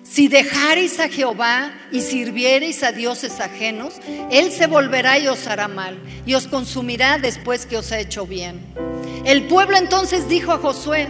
Si 0.04 0.30
dejareis 0.30 0.98
a 1.02 1.10
Jehová 1.10 1.74
y 1.92 2.00
sirviereis 2.00 2.82
a 2.84 2.94
dioses 2.94 3.42
ajenos, 3.42 3.96
Él 4.32 4.54
se 4.54 4.68
volverá 4.68 5.20
y 5.20 5.28
os 5.28 5.48
hará 5.48 5.68
mal, 5.68 6.00
y 6.26 6.34
os 6.34 6.48
consumirá 6.48 7.18
después 7.18 7.66
que 7.66 7.76
os 7.76 7.92
ha 7.92 8.00
hecho 8.00 8.26
bien. 8.26 8.62
El 9.26 9.48
pueblo 9.48 9.76
entonces 9.76 10.30
dijo 10.30 10.54
a 10.54 10.58
Josué, 10.58 11.10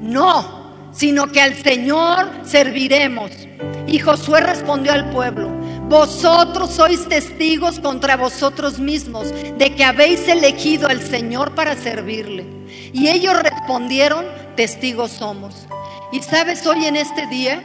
no, 0.00 0.90
sino 0.92 1.30
que 1.30 1.42
al 1.42 1.62
Señor 1.62 2.30
serviremos. 2.44 3.32
Y 3.86 3.98
Josué 3.98 4.40
respondió 4.40 4.92
al 4.92 5.10
pueblo, 5.10 5.50
vosotros 5.88 6.70
sois 6.70 7.08
testigos 7.08 7.78
contra 7.78 8.16
vosotros 8.16 8.78
mismos 8.78 9.32
de 9.56 9.74
que 9.74 9.84
habéis 9.84 10.26
elegido 10.28 10.88
al 10.88 11.00
Señor 11.00 11.54
para 11.54 11.76
servirle. 11.76 12.44
Y 12.92 13.08
ellos 13.08 13.40
respondieron, 13.40 14.24
testigos 14.56 15.12
somos. 15.12 15.66
Y 16.12 16.22
sabes, 16.22 16.66
hoy 16.66 16.86
en 16.86 16.96
este 16.96 17.26
día 17.26 17.62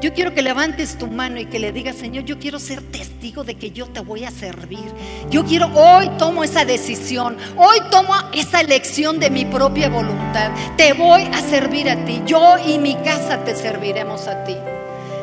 yo 0.00 0.12
quiero 0.12 0.34
que 0.34 0.42
levantes 0.42 0.98
tu 0.98 1.06
mano 1.06 1.40
y 1.40 1.46
que 1.46 1.58
le 1.58 1.72
digas, 1.72 1.96
Señor, 1.96 2.24
yo 2.24 2.38
quiero 2.38 2.58
ser 2.58 2.82
testigo 2.82 3.44
de 3.44 3.54
que 3.54 3.70
yo 3.70 3.86
te 3.86 4.00
voy 4.00 4.24
a 4.24 4.30
servir. 4.30 4.84
Yo 5.30 5.44
quiero, 5.44 5.70
hoy 5.74 6.10
tomo 6.18 6.44
esa 6.44 6.66
decisión, 6.66 7.36
hoy 7.56 7.78
tomo 7.90 8.12
esa 8.34 8.60
elección 8.60 9.18
de 9.18 9.30
mi 9.30 9.46
propia 9.46 9.88
voluntad. 9.88 10.50
Te 10.76 10.92
voy 10.92 11.22
a 11.22 11.40
servir 11.40 11.88
a 11.88 12.04
ti, 12.04 12.20
yo 12.26 12.56
y 12.66 12.78
mi 12.78 12.94
casa 12.96 13.42
te 13.44 13.56
serviremos 13.56 14.28
a 14.28 14.44
ti. 14.44 14.54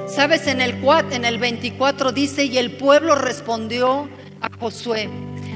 Sabes, 0.08 0.48
en 0.48 0.62
el, 0.62 0.76
en 1.12 1.26
el 1.26 1.38
24 1.40 2.12
dice, 2.12 2.46
y 2.46 2.58
el 2.58 2.74
pueblo 2.74 3.16
respondió 3.16 4.10
a 4.42 4.50
Josué, 4.60 5.10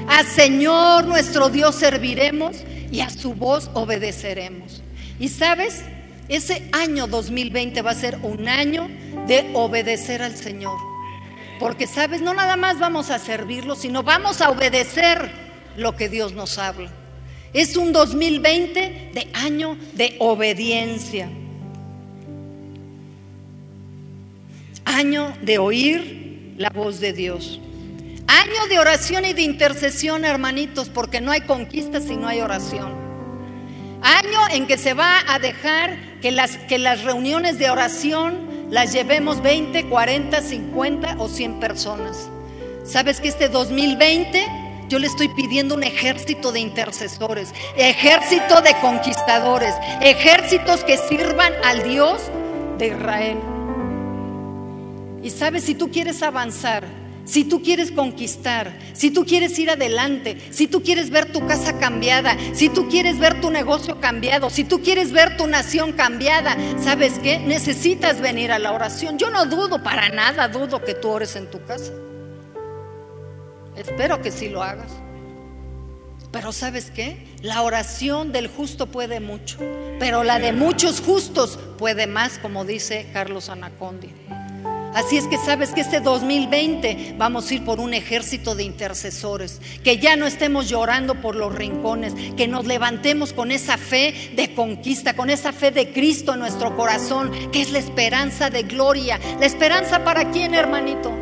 a 0.08 0.24
Señor 0.24 1.04
nuestro 1.04 1.50
Dios 1.50 1.74
serviremos 1.74 2.56
y 2.90 3.00
a 3.00 3.10
su 3.10 3.34
voz 3.34 3.70
obedeceremos. 3.74 4.82
Y 5.20 5.28
sabes, 5.28 5.84
ese 6.28 6.68
año 6.72 7.06
2020 7.06 7.82
va 7.82 7.90
a 7.90 7.94
ser 7.94 8.18
un 8.22 8.48
año 8.48 8.88
de 9.26 9.50
obedecer 9.54 10.22
al 10.22 10.36
Señor. 10.36 10.78
Porque, 11.60 11.86
sabes, 11.86 12.22
no 12.22 12.34
nada 12.34 12.56
más 12.56 12.78
vamos 12.78 13.10
a 13.10 13.18
servirlo, 13.18 13.76
sino 13.76 14.02
vamos 14.02 14.40
a 14.40 14.50
obedecer 14.50 15.30
lo 15.76 15.94
que 15.94 16.08
Dios 16.08 16.32
nos 16.32 16.58
habla. 16.58 16.90
Es 17.52 17.76
un 17.76 17.92
2020 17.92 19.10
de 19.12 19.28
año 19.34 19.76
de 19.94 20.16
obediencia. 20.20 21.28
Año 24.88 25.34
de 25.42 25.58
oír 25.58 26.54
la 26.56 26.70
voz 26.70 26.98
de 26.98 27.12
Dios. 27.12 27.60
Año 28.26 28.66
de 28.70 28.78
oración 28.78 29.26
y 29.26 29.34
de 29.34 29.42
intercesión, 29.42 30.24
hermanitos, 30.24 30.88
porque 30.88 31.20
no 31.20 31.30
hay 31.30 31.42
conquista 31.42 32.00
si 32.00 32.16
no 32.16 32.26
hay 32.26 32.40
oración. 32.40 32.94
Año 34.00 34.48
en 34.50 34.66
que 34.66 34.78
se 34.78 34.94
va 34.94 35.18
a 35.28 35.38
dejar 35.40 36.20
que 36.22 36.30
las, 36.30 36.56
que 36.56 36.78
las 36.78 37.04
reuniones 37.04 37.58
de 37.58 37.68
oración 37.68 38.70
las 38.70 38.94
llevemos 38.94 39.42
20, 39.42 39.90
40, 39.90 40.40
50 40.40 41.16
o 41.18 41.28
100 41.28 41.60
personas. 41.60 42.30
¿Sabes 42.82 43.20
que 43.20 43.28
este 43.28 43.50
2020 43.50 44.42
yo 44.88 44.98
le 44.98 45.06
estoy 45.06 45.28
pidiendo 45.28 45.74
un 45.74 45.82
ejército 45.82 46.50
de 46.50 46.60
intercesores, 46.60 47.52
ejército 47.76 48.62
de 48.62 48.74
conquistadores, 48.80 49.74
ejércitos 50.00 50.82
que 50.82 50.96
sirvan 50.96 51.52
al 51.62 51.82
Dios 51.82 52.22
de 52.78 52.86
Israel? 52.86 53.57
Y 55.28 55.30
sabes, 55.30 55.64
si 55.64 55.74
tú 55.74 55.90
quieres 55.90 56.22
avanzar, 56.22 56.84
si 57.26 57.44
tú 57.44 57.62
quieres 57.62 57.92
conquistar, 57.92 58.78
si 58.94 59.10
tú 59.10 59.26
quieres 59.26 59.58
ir 59.58 59.68
adelante, 59.68 60.38
si 60.50 60.66
tú 60.66 60.82
quieres 60.82 61.10
ver 61.10 61.30
tu 61.30 61.46
casa 61.46 61.78
cambiada, 61.78 62.34
si 62.54 62.70
tú 62.70 62.88
quieres 62.88 63.18
ver 63.18 63.38
tu 63.42 63.50
negocio 63.50 64.00
cambiado, 64.00 64.48
si 64.48 64.64
tú 64.64 64.80
quieres 64.80 65.12
ver 65.12 65.36
tu 65.36 65.46
nación 65.46 65.92
cambiada, 65.92 66.56
¿sabes 66.82 67.18
qué? 67.18 67.40
Necesitas 67.40 68.22
venir 68.22 68.52
a 68.52 68.58
la 68.58 68.72
oración. 68.72 69.18
Yo 69.18 69.28
no 69.28 69.44
dudo, 69.44 69.82
para 69.82 70.08
nada 70.08 70.48
dudo 70.48 70.82
que 70.82 70.94
tú 70.94 71.10
ores 71.10 71.36
en 71.36 71.50
tu 71.50 71.62
casa. 71.62 71.92
Espero 73.76 74.22
que 74.22 74.30
sí 74.30 74.48
lo 74.48 74.62
hagas. 74.62 74.92
Pero 76.32 76.52
¿sabes 76.52 76.90
qué? 76.90 77.26
La 77.42 77.60
oración 77.60 78.32
del 78.32 78.48
justo 78.48 78.86
puede 78.86 79.20
mucho, 79.20 79.58
pero 79.98 80.24
la 80.24 80.38
de 80.38 80.54
muchos 80.54 81.02
justos 81.02 81.58
puede 81.76 82.06
más, 82.06 82.38
como 82.38 82.64
dice 82.64 83.10
Carlos 83.12 83.50
Anacondi. 83.50 84.08
Así 84.94 85.16
es 85.16 85.26
que 85.26 85.38
sabes 85.38 85.70
que 85.70 85.82
este 85.82 86.00
2020 86.00 87.14
vamos 87.18 87.50
a 87.50 87.54
ir 87.54 87.64
por 87.64 87.78
un 87.78 87.94
ejército 87.94 88.54
de 88.54 88.64
intercesores, 88.64 89.60
que 89.84 89.98
ya 89.98 90.16
no 90.16 90.26
estemos 90.26 90.68
llorando 90.68 91.16
por 91.16 91.36
los 91.36 91.54
rincones, 91.54 92.14
que 92.36 92.48
nos 92.48 92.66
levantemos 92.66 93.32
con 93.32 93.52
esa 93.52 93.76
fe 93.76 94.32
de 94.34 94.54
conquista, 94.54 95.14
con 95.14 95.30
esa 95.30 95.52
fe 95.52 95.70
de 95.70 95.92
Cristo 95.92 96.34
en 96.34 96.40
nuestro 96.40 96.76
corazón, 96.76 97.30
que 97.52 97.60
es 97.60 97.70
la 97.70 97.78
esperanza 97.78 98.50
de 98.50 98.62
gloria. 98.62 99.20
¿La 99.38 99.46
esperanza 99.46 100.04
para 100.04 100.30
quién, 100.30 100.54
hermanito? 100.54 101.12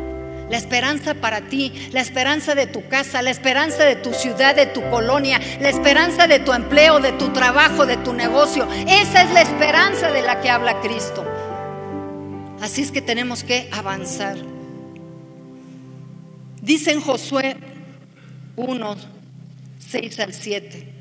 La 0.49 0.57
esperanza 0.57 1.13
para 1.13 1.41
ti, 1.41 1.89
la 1.91 1.99
esperanza 1.99 2.55
de 2.55 2.67
tu 2.67 2.87
casa, 2.87 3.21
la 3.21 3.31
esperanza 3.31 3.83
de 3.83 3.97
tu 3.97 4.13
ciudad, 4.13 4.55
de 4.55 4.65
tu 4.65 4.81
colonia, 4.89 5.41
la 5.59 5.69
esperanza 5.69 6.25
de 6.25 6.39
tu 6.39 6.53
empleo, 6.53 7.01
de 7.01 7.11
tu 7.13 7.33
trabajo, 7.33 7.85
de 7.85 7.97
tu 7.97 8.13
negocio. 8.13 8.65
Esa 8.87 9.23
es 9.23 9.31
la 9.31 9.41
esperanza 9.41 10.09
de 10.11 10.21
la 10.21 10.39
que 10.39 10.49
habla 10.49 10.79
Cristo. 10.79 11.25
Así 12.61 12.81
es 12.81 12.91
que 12.91 13.01
tenemos 13.01 13.43
que 13.43 13.69
avanzar. 13.71 14.37
Dice 16.61 16.91
en 16.91 17.01
Josué 17.01 17.55
1, 18.55 18.95
6 19.79 20.19
al 20.19 20.33
7. 20.33 20.93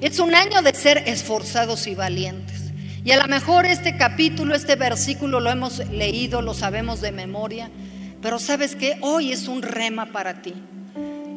Es 0.00 0.18
un 0.18 0.34
año 0.34 0.62
de 0.62 0.74
ser 0.74 1.04
esforzados 1.06 1.86
y 1.86 1.94
valientes. 1.94 2.72
Y 3.04 3.10
a 3.12 3.16
lo 3.18 3.28
mejor 3.28 3.66
este 3.66 3.96
capítulo, 3.96 4.54
este 4.54 4.76
versículo 4.76 5.40
lo 5.40 5.50
hemos 5.50 5.78
leído, 5.90 6.40
lo 6.40 6.54
sabemos 6.54 7.00
de 7.00 7.12
memoria, 7.12 7.70
pero 8.20 8.38
sabes 8.38 8.74
que 8.74 8.96
hoy 9.00 9.32
es 9.32 9.48
un 9.48 9.62
rema 9.62 10.06
para 10.06 10.40
ti. 10.40 10.54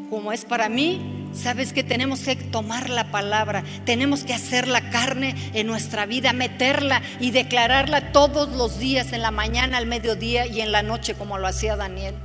Como 0.10 0.32
es 0.32 0.45
para 0.45 0.69
mí, 0.69 1.14
Sabes 1.36 1.74
que 1.74 1.84
tenemos 1.84 2.21
que 2.21 2.36
tomar 2.36 2.89
la 2.89 3.12
palabra, 3.12 3.63
tenemos 3.86 4.24
que 4.24 4.34
hacer 4.34 4.67
la 4.67 4.89
carne 4.89 5.36
en 5.54 5.67
nuestra 5.67 6.06
vida, 6.06 6.34
meterla 6.34 7.02
y 7.19 7.32
declararla 7.32 8.12
todos 8.12 8.50
los 8.56 8.80
días, 8.80 9.12
en 9.12 9.21
la 9.21 9.32
mañana, 9.32 9.78
al 9.78 9.86
mediodía 9.86 10.48
y 10.48 10.62
en 10.62 10.71
la 10.71 10.82
noche, 10.82 11.13
como 11.13 11.38
lo 11.38 11.48
hacía 11.48 11.76
Daniel. 11.76 12.15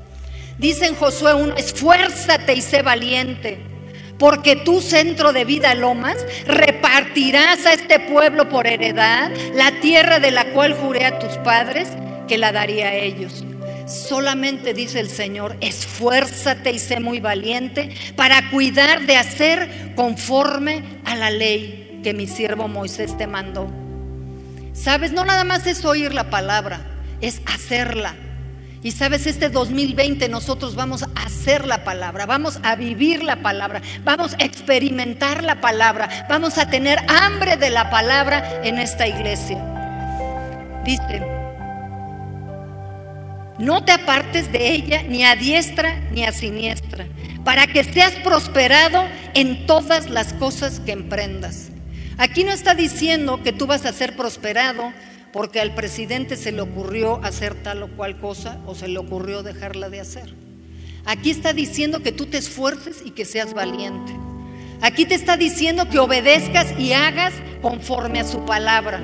Dice 0.58 0.86
en 0.86 0.94
Josué 0.94 1.34
1, 1.34 1.56
esfuérzate 1.56 2.54
y 2.54 2.62
sé 2.62 2.82
valiente, 2.82 3.58
porque 4.18 4.56
tu 4.56 4.80
centro 4.80 5.32
de 5.32 5.44
vida, 5.44 5.74
Lomas, 5.74 6.18
repartirás 6.46 7.66
a 7.66 7.72
este 7.72 7.98
pueblo 7.98 8.48
por 8.48 8.66
heredad 8.66 9.30
la 9.54 9.80
tierra 9.80 10.20
de 10.20 10.30
la 10.30 10.52
cual 10.52 10.74
juré 10.74 11.06
a 11.06 11.18
tus 11.18 11.36
padres 11.38 11.88
que 12.28 12.38
la 12.38 12.52
daría 12.52 12.88
a 12.88 12.94
ellos. 12.94 13.44
Solamente 13.90 14.72
dice 14.72 15.00
el 15.00 15.10
Señor, 15.10 15.56
esfuérzate 15.60 16.70
y 16.70 16.78
sé 16.78 17.00
muy 17.00 17.18
valiente 17.18 17.94
para 18.14 18.50
cuidar 18.50 19.04
de 19.04 19.16
hacer 19.16 19.94
conforme 19.96 20.84
a 21.04 21.16
la 21.16 21.30
ley 21.30 22.00
que 22.04 22.14
mi 22.14 22.28
siervo 22.28 22.68
Moisés 22.68 23.16
te 23.18 23.26
mandó. 23.26 23.68
Sabes, 24.72 25.12
no 25.12 25.24
nada 25.24 25.42
más 25.44 25.66
es 25.66 25.84
oír 25.84 26.14
la 26.14 26.30
palabra, 26.30 26.86
es 27.20 27.42
hacerla. 27.46 28.14
Y 28.82 28.92
sabes, 28.92 29.26
este 29.26 29.50
2020 29.50 30.28
nosotros 30.28 30.74
vamos 30.74 31.02
a 31.02 31.10
hacer 31.26 31.66
la 31.66 31.84
palabra, 31.84 32.24
vamos 32.24 32.60
a 32.62 32.76
vivir 32.76 33.22
la 33.22 33.42
palabra, 33.42 33.82
vamos 34.04 34.34
a 34.34 34.44
experimentar 34.44 35.42
la 35.42 35.60
palabra, 35.60 36.26
vamos 36.30 36.56
a 36.56 36.70
tener 36.70 36.98
hambre 37.08 37.56
de 37.56 37.70
la 37.70 37.90
palabra 37.90 38.62
en 38.64 38.78
esta 38.78 39.06
iglesia. 39.06 39.62
Dice, 40.82 41.29
no 43.60 43.84
te 43.84 43.92
apartes 43.92 44.50
de 44.50 44.72
ella 44.72 45.02
ni 45.02 45.22
a 45.22 45.36
diestra 45.36 46.00
ni 46.12 46.24
a 46.24 46.32
siniestra, 46.32 47.06
para 47.44 47.66
que 47.66 47.84
seas 47.84 48.12
prosperado 48.24 49.04
en 49.34 49.66
todas 49.66 50.08
las 50.08 50.32
cosas 50.32 50.80
que 50.80 50.92
emprendas. 50.92 51.68
Aquí 52.16 52.42
no 52.42 52.52
está 52.52 52.74
diciendo 52.74 53.42
que 53.42 53.52
tú 53.52 53.66
vas 53.66 53.84
a 53.84 53.92
ser 53.92 54.16
prosperado 54.16 54.92
porque 55.32 55.60
al 55.60 55.74
presidente 55.74 56.36
se 56.36 56.52
le 56.52 56.62
ocurrió 56.62 57.22
hacer 57.22 57.54
tal 57.62 57.82
o 57.82 57.88
cual 57.96 58.18
cosa 58.18 58.58
o 58.66 58.74
se 58.74 58.88
le 58.88 58.98
ocurrió 58.98 59.42
dejarla 59.42 59.90
de 59.90 60.00
hacer. 60.00 60.34
Aquí 61.04 61.30
está 61.30 61.52
diciendo 61.52 62.02
que 62.02 62.12
tú 62.12 62.26
te 62.26 62.38
esfuerces 62.38 63.02
y 63.04 63.10
que 63.10 63.24
seas 63.24 63.52
valiente. 63.54 64.12
Aquí 64.80 65.04
te 65.04 65.14
está 65.14 65.36
diciendo 65.36 65.88
que 65.88 65.98
obedezcas 65.98 66.78
y 66.78 66.94
hagas 66.94 67.34
conforme 67.60 68.20
a 68.20 68.24
su 68.24 68.44
palabra 68.46 69.00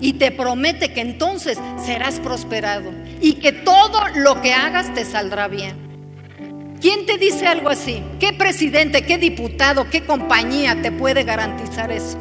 y 0.00 0.14
te 0.14 0.30
promete 0.30 0.92
que 0.92 1.00
entonces 1.00 1.58
serás 1.84 2.20
prosperado 2.20 2.90
y 3.20 3.34
que 3.34 3.52
todo 3.52 4.00
lo 4.16 4.40
que 4.42 4.52
hagas 4.52 4.92
te 4.94 5.04
saldrá 5.04 5.48
bien. 5.48 5.86
¿Quién 6.80 7.06
te 7.06 7.16
dice 7.16 7.46
algo 7.46 7.70
así? 7.70 8.02
¿Qué 8.20 8.32
presidente, 8.32 9.02
qué 9.02 9.18
diputado, 9.18 9.88
qué 9.90 10.04
compañía 10.04 10.80
te 10.82 10.92
puede 10.92 11.24
garantizar 11.24 11.90
eso? 11.90 12.18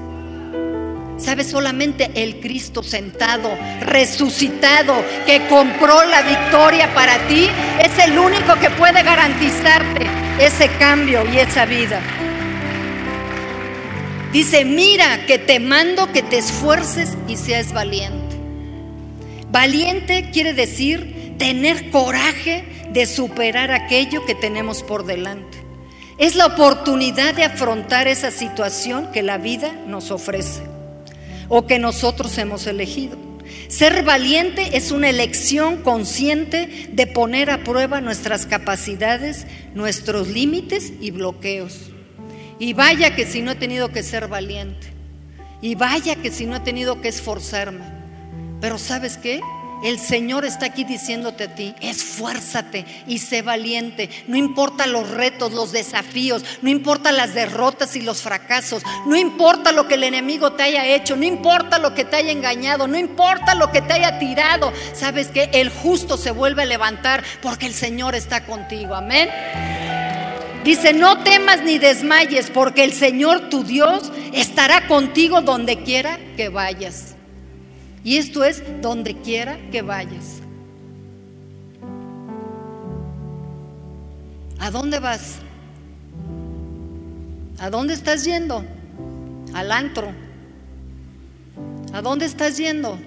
¿Sabes? 1.18 1.48
Solamente 1.48 2.12
el 2.16 2.40
Cristo 2.40 2.84
sentado, 2.84 3.50
resucitado, 3.82 4.94
que 5.26 5.48
compró 5.48 6.04
la 6.06 6.22
victoria 6.22 6.94
para 6.94 7.18
ti, 7.28 7.48
es 7.80 8.04
el 8.04 8.18
único 8.18 8.56
que 8.60 8.70
puede 8.72 9.04
garantizarte 9.04 10.08
ese 10.40 10.70
cambio 10.78 11.24
y 11.32 11.38
esa 11.38 11.66
vida. 11.66 12.02
Dice, 14.32 14.66
mira 14.66 15.26
que 15.26 15.40
te 15.40 15.60
mando 15.60 16.12
que 16.12 16.22
te 16.22 16.38
esfuerces 16.38 17.18
y 17.28 17.38
seas 17.38 17.72
valiente. 17.72 18.25
Valiente 19.52 20.30
quiere 20.32 20.54
decir 20.54 21.36
tener 21.38 21.90
coraje 21.92 22.64
de 22.92 23.06
superar 23.06 23.72
aquello 23.72 24.26
que 24.26 24.36
tenemos 24.36 24.84
por 24.84 25.06
delante. 25.06 25.58
Es 26.18 26.36
la 26.36 26.46
oportunidad 26.46 27.34
de 27.36 27.44
afrontar 27.44 28.08
esa 28.08 28.32
situación 28.32 29.12
que 29.12 29.22
la 29.22 29.38
vida 29.38 29.74
nos 29.86 30.12
ofrece 30.12 30.64
o 31.50 31.68
que 31.68 31.78
nosotros 31.78 32.38
hemos 32.38 32.68
elegido. 32.68 33.18
Ser 33.68 34.04
valiente 34.04 34.78
es 34.78 34.92
una 34.92 35.10
elección 35.10 35.78
consciente 35.84 36.90
de 36.92 37.08
poner 37.08 37.50
a 37.50 37.64
prueba 37.64 38.02
nuestras 38.02 38.46
capacidades, 38.46 39.46
nuestros 39.74 40.28
límites 40.30 40.94
y 41.02 41.12
bloqueos. 41.12 41.92
Y 42.60 42.74
vaya 42.74 43.16
que 43.16 43.26
si 43.26 43.42
no 43.42 43.52
he 43.52 43.56
tenido 43.56 43.90
que 43.90 44.04
ser 44.04 44.28
valiente. 44.28 44.88
Y 45.62 45.76
vaya 45.76 46.16
que 46.16 46.32
si 46.32 46.46
no 46.46 46.56
he 46.56 46.60
tenido 46.62 47.02
que 47.02 47.10
esforzarme. 47.10 47.95
Pero 48.62 48.78
¿sabes 48.78 49.18
qué? 49.18 49.42
El 49.84 50.00
Señor 50.00 50.46
está 50.46 50.68
aquí 50.68 50.84
diciéndote 50.84 51.44
a 51.44 51.54
ti, 51.54 51.76
esfuérzate 51.82 52.86
y 53.08 53.20
sé 53.20 53.42
valiente. 53.42 54.10
No 54.28 54.38
importa 54.38 54.88
los 54.88 55.10
retos, 55.12 55.52
los 55.52 55.72
desafíos, 55.72 56.44
no 56.62 56.70
importa 56.70 57.12
las 57.12 57.36
derrotas 57.36 57.96
y 57.96 58.02
los 58.02 58.22
fracasos, 58.22 58.84
no 59.06 59.16
importa 59.16 59.72
lo 59.72 59.88
que 59.88 59.96
el 59.96 60.04
enemigo 60.04 60.54
te 60.54 60.64
haya 60.64 60.88
hecho, 60.88 61.16
no 61.16 61.26
importa 61.26 61.78
lo 61.78 61.94
que 61.94 62.06
te 62.06 62.16
haya 62.16 62.32
engañado, 62.32 62.88
no 62.88 62.98
importa 62.98 63.54
lo 63.54 63.72
que 63.72 63.82
te 63.82 63.94
haya 63.94 64.18
tirado. 64.18 64.72
Sabes 64.94 65.28
que 65.28 65.50
el 65.54 65.70
justo 65.70 66.18
se 66.18 66.32
vuelve 66.32 66.64
a 66.64 66.66
levantar 66.66 67.24
porque 67.42 67.68
el 67.68 67.74
Señor 67.74 68.16
está 68.16 68.46
contigo. 68.46 68.96
Amén. 68.96 69.30
Dice, 70.64 70.94
no 70.94 71.22
temas 71.22 71.62
ni 71.62 71.78
desmayes, 71.78 72.50
porque 72.50 72.84
el 72.84 72.94
Señor 72.94 73.50
tu 73.50 73.64
Dios 73.64 74.12
estará 74.34 74.88
contigo 74.88 75.42
donde 75.42 75.84
quiera 75.84 76.18
que 76.36 76.50
vayas. 76.50 77.15
Y 78.06 78.18
esto 78.18 78.44
es 78.44 78.64
donde 78.84 79.16
quiera 79.16 79.58
que 79.72 79.82
vayas. 79.82 80.40
¿A 84.60 84.70
dónde 84.70 85.00
vas? 85.00 85.40
¿A 87.58 87.72
dónde 87.72 87.96
estás 87.96 88.24
yendo? 88.24 88.64
Al 89.56 89.72
antro. 89.72 90.14
¿A 91.94 92.02
dónde 92.04 92.26
estás 92.26 92.58
yendo? 92.58 93.00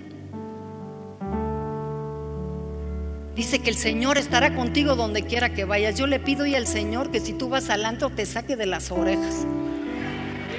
Dice 3.37 3.61
que 3.61 3.71
el 3.71 3.77
Señor 3.77 4.19
estará 4.19 4.57
contigo 4.57 4.97
donde 4.97 5.23
quiera 5.23 5.55
que 5.55 5.65
vayas. 5.65 5.97
Yo 5.97 6.09
le 6.09 6.19
pido 6.19 6.45
y 6.45 6.57
al 6.57 6.67
Señor 6.67 7.13
que 7.13 7.21
si 7.21 7.35
tú 7.35 7.49
vas 7.49 7.71
al 7.71 7.85
antro 7.85 8.11
te 8.11 8.27
saque 8.27 8.57
de 8.57 8.67
las 8.67 8.91
orejas. 8.91 9.47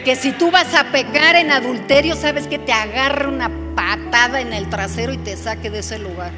Que 0.03 0.15
si 0.15 0.31
tú 0.31 0.49
vas 0.49 0.73
a 0.73 0.91
pecar 0.91 1.35
en 1.35 1.51
adulterio, 1.51 2.15
sabes 2.15 2.47
que 2.47 2.57
te 2.57 2.71
agarre 2.71 3.27
una 3.27 3.49
patada 3.75 4.41
en 4.41 4.53
el 4.53 4.69
trasero 4.69 5.13
y 5.13 5.17
te 5.17 5.35
saque 5.37 5.69
de 5.69 5.79
ese 5.79 5.99
lugar. 5.99 6.31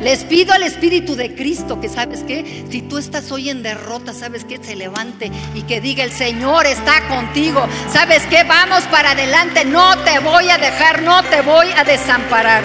Les 0.00 0.22
pido 0.22 0.52
al 0.52 0.62
Espíritu 0.62 1.16
de 1.16 1.34
Cristo 1.34 1.80
que 1.80 1.88
sabes 1.88 2.22
que 2.22 2.64
si 2.70 2.82
tú 2.82 2.98
estás 2.98 3.32
hoy 3.32 3.50
en 3.50 3.64
derrota, 3.64 4.12
sabes 4.12 4.44
que 4.44 4.62
se 4.62 4.76
levante 4.76 5.30
y 5.54 5.62
que 5.62 5.80
diga 5.80 6.04
el 6.04 6.12
Señor 6.12 6.66
está 6.66 7.06
contigo. 7.08 7.66
Sabes 7.92 8.24
que 8.26 8.44
vamos 8.44 8.82
para 8.84 9.10
adelante, 9.12 9.64
no 9.64 9.98
te 10.04 10.20
voy 10.20 10.50
a 10.50 10.58
dejar, 10.58 11.02
no 11.02 11.24
te 11.24 11.40
voy 11.40 11.66
a 11.76 11.82
desamparar. 11.82 12.62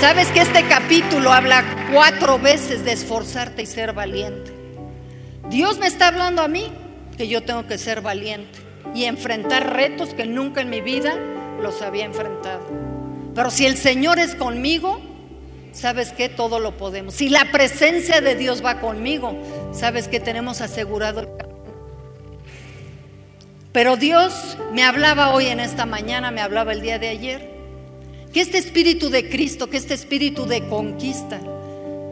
Sabes 0.00 0.28
que 0.28 0.42
este 0.42 0.64
capítulo 0.68 1.32
habla 1.32 1.64
cuatro 1.92 2.38
veces 2.38 2.84
de 2.84 2.92
esforzarte 2.92 3.62
y 3.62 3.66
ser 3.66 3.94
valiente. 3.94 4.52
Dios 5.50 5.78
me 5.78 5.86
está 5.86 6.08
hablando 6.08 6.42
a 6.42 6.48
mí 6.48 6.72
que 7.16 7.28
yo 7.28 7.42
tengo 7.42 7.66
que 7.66 7.78
ser 7.78 8.00
valiente 8.00 8.58
y 8.94 9.04
enfrentar 9.04 9.74
retos 9.74 10.14
que 10.14 10.26
nunca 10.26 10.60
en 10.60 10.70
mi 10.70 10.80
vida 10.80 11.16
los 11.60 11.82
había 11.82 12.04
enfrentado. 12.04 12.62
Pero 13.34 13.50
si 13.50 13.66
el 13.66 13.76
Señor 13.76 14.18
es 14.18 14.34
conmigo, 14.34 15.00
sabes 15.72 16.12
que 16.12 16.28
todo 16.28 16.60
lo 16.60 16.76
podemos. 16.76 17.14
Si 17.14 17.28
la 17.28 17.50
presencia 17.50 18.20
de 18.20 18.36
Dios 18.36 18.64
va 18.64 18.80
conmigo, 18.80 19.36
sabes 19.72 20.08
que 20.08 20.20
tenemos 20.20 20.60
asegurado 20.60 21.20
el 21.20 21.26
camino. 21.36 21.54
Pero 23.72 23.96
Dios 23.96 24.56
me 24.72 24.84
hablaba 24.84 25.34
hoy 25.34 25.46
en 25.46 25.58
esta 25.58 25.84
mañana, 25.84 26.30
me 26.30 26.40
hablaba 26.40 26.72
el 26.72 26.80
día 26.80 26.98
de 26.98 27.08
ayer 27.08 27.54
que 28.32 28.40
este 28.40 28.58
espíritu 28.58 29.10
de 29.10 29.28
Cristo, 29.28 29.68
que 29.68 29.76
este 29.76 29.94
espíritu 29.94 30.46
de 30.46 30.66
conquista, 30.68 31.40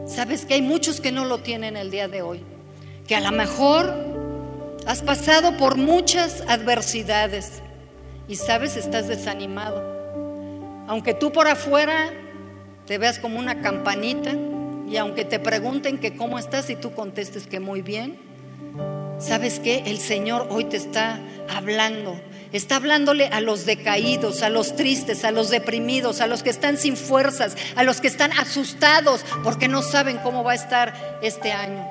sabes 0.07 0.45
que 0.45 0.55
hay 0.55 0.61
muchos 0.61 1.01
que 1.01 1.11
no 1.11 1.25
lo 1.25 1.39
tienen 1.39 1.75
el 1.77 1.91
día 1.91 2.07
de 2.07 2.21
hoy, 2.21 2.41
que 3.07 3.15
a 3.15 3.21
lo 3.21 3.31
mejor 3.31 4.12
has 4.85 5.01
pasado 5.01 5.57
por 5.57 5.77
muchas 5.77 6.41
adversidades 6.47 7.61
y 8.27 8.35
sabes, 8.35 8.77
estás 8.77 9.07
desanimado. 9.07 9.81
Aunque 10.87 11.13
tú 11.13 11.31
por 11.31 11.47
afuera 11.47 12.11
te 12.85 12.97
veas 12.97 13.19
como 13.19 13.39
una 13.39 13.61
campanita 13.61 14.31
y 14.87 14.97
aunque 14.97 15.25
te 15.25 15.39
pregunten 15.39 15.97
que 15.97 16.15
cómo 16.15 16.37
estás 16.37 16.69
y 16.69 16.75
tú 16.75 16.93
contestes 16.93 17.47
que 17.47 17.59
muy 17.59 17.81
bien, 17.81 18.17
sabes 19.19 19.59
que 19.59 19.83
el 19.85 19.97
Señor 19.97 20.47
hoy 20.49 20.65
te 20.65 20.77
está 20.77 21.19
hablando 21.49 22.19
Está 22.53 22.75
hablándole 22.75 23.29
a 23.29 23.41
los 23.41 23.65
decaídos, 23.65 24.43
a 24.43 24.49
los 24.49 24.75
tristes, 24.75 25.25
a 25.25 25.31
los 25.31 25.49
deprimidos, 25.49 26.21
a 26.21 26.27
los 26.27 26.43
que 26.43 26.51
están 26.51 26.77
sin 26.77 26.95
fuerzas, 26.95 27.57
a 27.75 27.83
los 27.83 27.99
que 27.99 28.07
están 28.07 28.31
asustados 28.33 29.25
porque 29.43 29.67
no 29.67 29.81
saben 29.81 30.19
cómo 30.19 30.43
va 30.43 30.51
a 30.51 30.55
estar 30.55 31.19
este 31.23 31.51
año. 31.51 31.83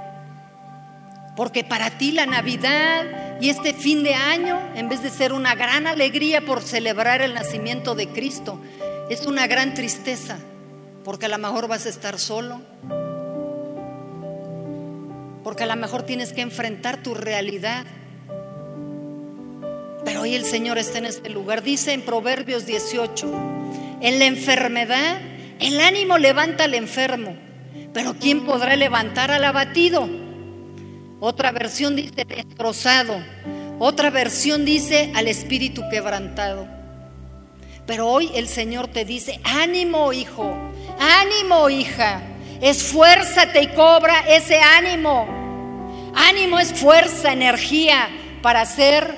Porque 1.37 1.65
para 1.65 1.91
ti 1.91 2.13
la 2.13 2.27
Navidad 2.27 3.39
y 3.41 3.49
este 3.49 3.73
fin 3.73 4.03
de 4.03 4.15
año, 4.15 4.61
en 4.75 4.89
vez 4.89 5.03
de 5.03 5.11
ser 5.11 5.33
una 5.33 5.55
gran 5.55 5.87
alegría 5.87 6.43
por 6.43 6.63
celebrar 6.63 7.23
el 7.23 7.35
nacimiento 7.35 7.95
de 7.95 8.09
Cristo, 8.09 8.61
es 9.09 9.27
una 9.27 9.47
gran 9.47 9.75
tristeza, 9.75 10.39
porque 11.05 11.27
a 11.27 11.29
lo 11.29 11.39
mejor 11.39 11.69
vas 11.69 11.87
a 11.87 11.89
estar 11.89 12.19
solo, 12.19 12.61
porque 15.43 15.65
a 15.65 15.67
lo 15.67 15.77
mejor 15.77 16.03
tienes 16.03 16.33
que 16.33 16.43
enfrentar 16.43 17.03
tu 17.03 17.15
realidad. 17.15 17.85
Pero 20.05 20.23
hoy 20.23 20.35
el 20.35 20.45
Señor 20.45 20.79
está 20.79 20.99
en 20.99 21.07
este 21.07 21.31
lugar. 21.31 21.63
Dice 21.63 21.93
en 21.93 22.03
Proverbios 22.03 22.67
18, 22.67 23.27
en 24.03 24.19
la 24.19 24.27
enfermedad, 24.27 25.21
el 25.61 25.81
ánimo 25.81 26.19
levanta 26.19 26.65
al 26.65 26.75
enfermo, 26.75 27.37
pero 27.93 28.15
¿quién 28.15 28.45
podrá 28.45 28.77
levantar 28.77 29.31
al 29.31 29.45
abatido? 29.45 30.09
Otra 31.25 31.53
versión 31.53 31.95
dice 31.95 32.25
destrozado, 32.25 33.15
otra 33.79 34.11
versión 34.11 34.65
dice 34.65 35.13
al 35.15 35.29
espíritu 35.29 35.81
quebrantado. 35.89 36.67
Pero 37.87 38.09
hoy 38.09 38.33
el 38.35 38.49
Señor 38.49 38.89
te 38.89 39.05
dice, 39.05 39.41
ánimo 39.45 40.13
hijo, 40.13 40.53
ánimo 40.99 41.71
hija, 41.71 42.23
esfuérzate 42.61 43.63
y 43.63 43.69
cobra 43.69 44.19
ese 44.29 44.59
ánimo. 44.59 46.11
Ánimo 46.13 46.59
es 46.59 46.73
fuerza, 46.73 47.33
energía 47.33 48.09
para 48.43 48.63
hacer 48.63 49.15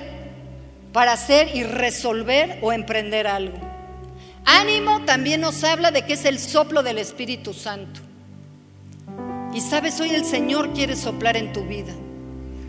para 0.93 1.13
hacer 1.13 1.57
y 1.57 1.63
resolver 1.63 2.59
o 2.61 2.71
emprender 2.71 3.27
algo. 3.27 3.59
Ánimo 4.45 5.07
también 5.07 5.41
nos 5.41 5.65
habla 5.65 5.91
de 5.91 6.05
que 6.05 6.13
es 6.13 6.27
el 6.27 6.39
soplo 6.39 6.83
del 6.83 6.99
Espíritu 6.99 7.55
Santo. 7.55 8.04
Y 9.55 9.61
sabes, 9.61 10.01
hoy 10.01 10.11
el 10.11 10.25
Señor 10.25 10.73
quiere 10.73 10.97
soplar 10.97 11.37
en 11.37 11.53
tu 11.53 11.65
vida. 11.65 11.95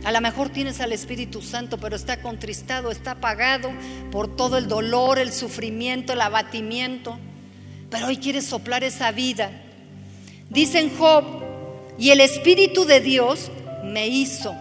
A 0.04 0.12
lo 0.12 0.21
mejor 0.21 0.50
tienes 0.50 0.80
al 0.82 0.91
Espíritu 0.91 1.41
Santo, 1.41 1.80
pero 1.80 1.95
está 1.95 2.21
contristado, 2.21 2.91
está 2.91 3.12
apagado 3.12 3.71
por 4.12 4.36
todo 4.36 4.60
el 4.60 4.67
dolor, 4.67 5.17
el 5.17 5.32
sufrimiento, 5.32 6.13
el 6.13 6.21
abatimiento. 6.21 7.17
Pero 7.89 8.06
hoy 8.06 8.17
quiere 8.17 8.43
soplar 8.43 8.84
esa 8.84 9.12
vida. 9.12 9.50
Dice 10.52 10.80
en 10.80 10.95
Job, 10.95 11.26
y 11.98 12.12
el 12.12 12.21
Espíritu 12.21 12.86
de 12.86 13.00
Dios 13.00 13.50
me 13.84 14.08
hizo 14.08 14.56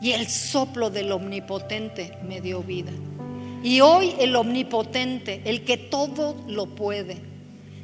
y 0.00 0.12
el 0.12 0.28
soplo 0.28 0.88
del 0.88 1.12
omnipotente 1.12 2.16
me 2.26 2.40
dio 2.40 2.62
vida. 2.62 2.92
Y 3.62 3.82
hoy 3.82 4.14
el 4.18 4.34
omnipotente, 4.36 5.42
el 5.44 5.64
que 5.64 5.76
todo 5.76 6.34
lo 6.48 6.74
puede, 6.74 7.29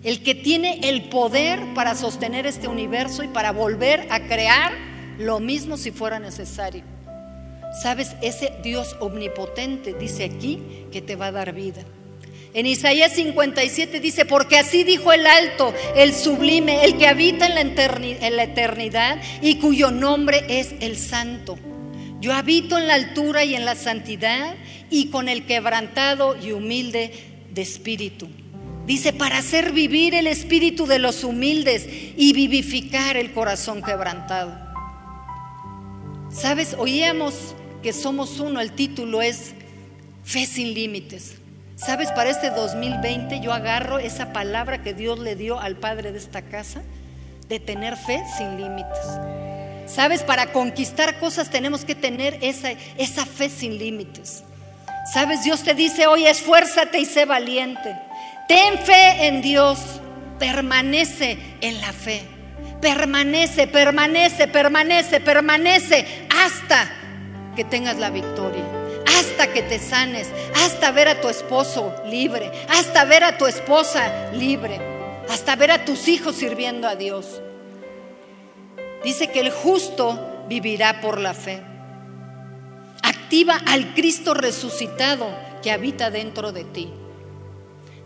el 0.07 0.23
que 0.23 0.37
tiene 0.37 0.79
el 0.85 1.09
poder 1.09 1.75
para 1.75 1.97
sostener 1.97 2.47
este 2.47 2.69
universo 2.69 3.25
y 3.25 3.29
para 3.29 3.51
volver 3.51 4.07
a 4.09 4.21
crear 4.21 4.73
lo 5.19 5.41
mismo 5.41 5.77
si 5.77 5.91
fuera 5.91 6.21
necesario. 6.21 6.85
¿Sabes? 7.83 8.15
Ese 8.23 8.53
Dios 8.63 8.95
omnipotente 9.01 9.95
dice 9.95 10.23
aquí 10.23 10.63
que 10.93 11.03
te 11.03 11.17
va 11.17 11.27
a 11.27 11.33
dar 11.33 11.53
vida. 11.53 11.83
En 12.55 12.67
Isaías 12.67 13.15
57 13.15 13.99
dice, 13.99 14.25
porque 14.27 14.59
así 14.59 14.85
dijo 14.85 15.13
el 15.13 15.27
alto, 15.27 15.75
el 15.97 16.15
sublime, 16.15 16.85
el 16.85 16.97
que 16.99 17.09
habita 17.09 17.49
en 17.49 17.57
la, 17.57 17.61
en 17.63 18.37
la 18.37 18.45
eternidad 18.45 19.21
y 19.43 19.57
cuyo 19.57 19.91
nombre 19.91 20.45
es 20.49 20.77
el 20.79 20.97
santo. 20.97 21.59
Yo 22.21 22.33
habito 22.33 22.79
en 22.79 22.87
la 22.87 22.95
altura 22.95 23.45
y 23.45 23.57
en 23.57 23.65
la 23.65 23.75
santidad 23.75 24.55
y 24.89 25.09
con 25.09 25.29
el 25.29 25.47
quebrantado 25.47 26.37
y 26.41 26.53
humilde 26.53 27.11
de 27.51 27.63
espíritu. 27.63 28.29
Dice, 28.87 29.13
para 29.13 29.39
hacer 29.39 29.73
vivir 29.73 30.15
el 30.15 30.29
espíritu 30.29 30.87
de 30.87 31.01
los 31.01 31.25
humildes 31.25 31.87
y 32.17 32.33
vivificar 32.33 33.17
el 33.17 33.33
corazón 33.33 33.83
quebrantado. 33.83 34.57
¿Sabes? 36.31 36.77
Oíamos 36.79 37.57
que 37.83 37.93
somos 37.93 38.39
uno, 38.39 38.61
el 38.61 38.73
título 38.73 39.23
es 39.23 39.55
Fe 40.25 40.47
sin 40.47 40.73
límites. 40.73 41.35
¿Sabes? 41.77 42.11
Para 42.13 42.31
este 42.31 42.51
2020 42.51 43.41
yo 43.41 43.53
agarro 43.53 43.99
esa 43.99 44.33
palabra 44.33 44.83
que 44.83 44.95
Dios 44.95 45.19
le 45.19 45.35
dio 45.35 45.61
al 45.61 45.77
padre 45.77 46.13
de 46.13 46.19
esta 46.19 46.43
casa, 46.43 46.83
de 47.49 47.61
tener 47.61 47.97
fe 47.97 48.23
sin 48.39 48.57
límites. 48.57 48.99
¿Sabes? 49.87 50.23
Para 50.23 50.53
conquistar 50.53 51.19
cosas 51.19 51.51
tenemos 51.51 51.85
que 51.85 51.95
tener 51.95 52.39
esa, 52.41 52.71
esa 52.99 53.27
fe 53.27 53.51
sin 53.51 53.79
límites. 53.79 54.43
¿Sabes? 55.13 55.45
Dios 55.45 55.63
te 55.63 55.75
dice 55.75 56.07
hoy, 56.07 56.27
esfuérzate 56.27 56.99
y 56.99 57.05
sé 57.05 57.25
valiente. 57.25 58.06
Ten 58.49 58.79
fe 58.79 59.27
en 59.27 59.43
Dios, 59.43 59.79
permanece 60.39 61.39
en 61.61 61.81
la 61.81 61.93
fe. 61.93 62.23
Permanece, 62.81 63.67
permanece, 63.67 64.49
permanece, 64.49 65.21
permanece 65.21 66.27
hasta 66.31 66.89
que 67.57 67.65
tengas 67.65 67.97
la 67.97 68.11
victoria 68.11 68.77
hasta 69.19 69.53
que 69.53 69.63
te 69.63 69.79
sanes, 69.79 70.31
hasta 70.65 70.91
ver 70.93 71.09
a 71.09 71.21
tu 71.21 71.29
esposo 71.29 71.95
libre, 72.07 72.51
hasta 72.69 73.05
ver 73.05 73.25
a 73.25 73.39
tu 73.39 73.47
esposa 73.47 74.31
libre, 74.33 74.79
hasta 75.29 75.57
ver 75.57 75.71
a 75.71 75.85
tus 75.85 76.09
hijos 76.09 76.37
sirviendo 76.37 76.89
a 76.89 76.97
Dios. 76.97 77.41
Dice 79.05 79.31
que 79.31 79.41
el 79.41 79.51
justo 79.51 80.45
vivirá 80.49 81.01
por 81.01 81.21
la 81.21 81.35
fe. 81.35 81.63
Activa 83.03 83.61
al 83.67 83.95
Cristo 83.95 84.35
resucitado 84.35 85.29
que 85.63 85.71
habita 85.71 86.11
dentro 86.11 86.53
de 86.53 86.65
ti. 86.65 86.93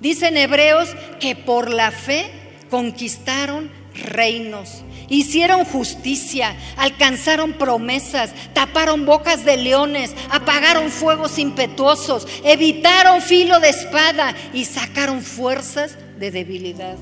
Dice 0.01 0.29
en 0.29 0.37
Hebreos 0.39 0.91
que 1.21 1.37
por 1.37 1.71
la 1.71 1.91
fe 1.91 2.31
conquistaron 2.71 3.71
reinos, 3.95 4.83
hicieron 5.09 5.65
justicia, 5.65 6.57
alcanzaron 6.77 7.53
promesas, 7.55 8.33
taparon 8.55 9.05
bocas 9.05 9.45
de 9.45 9.59
leones, 9.59 10.15
apagaron 10.31 10.91
fuegos 10.91 11.39
impetuosos, 11.39 12.27
evitaron 12.45 13.21
filo 13.21 13.61
de 13.61 13.69
espada 13.69 14.35
y 14.55 14.65
sacaron 14.65 15.23
fuerzas 15.23 15.99
de 16.19 16.31
debilidad. 16.31 16.97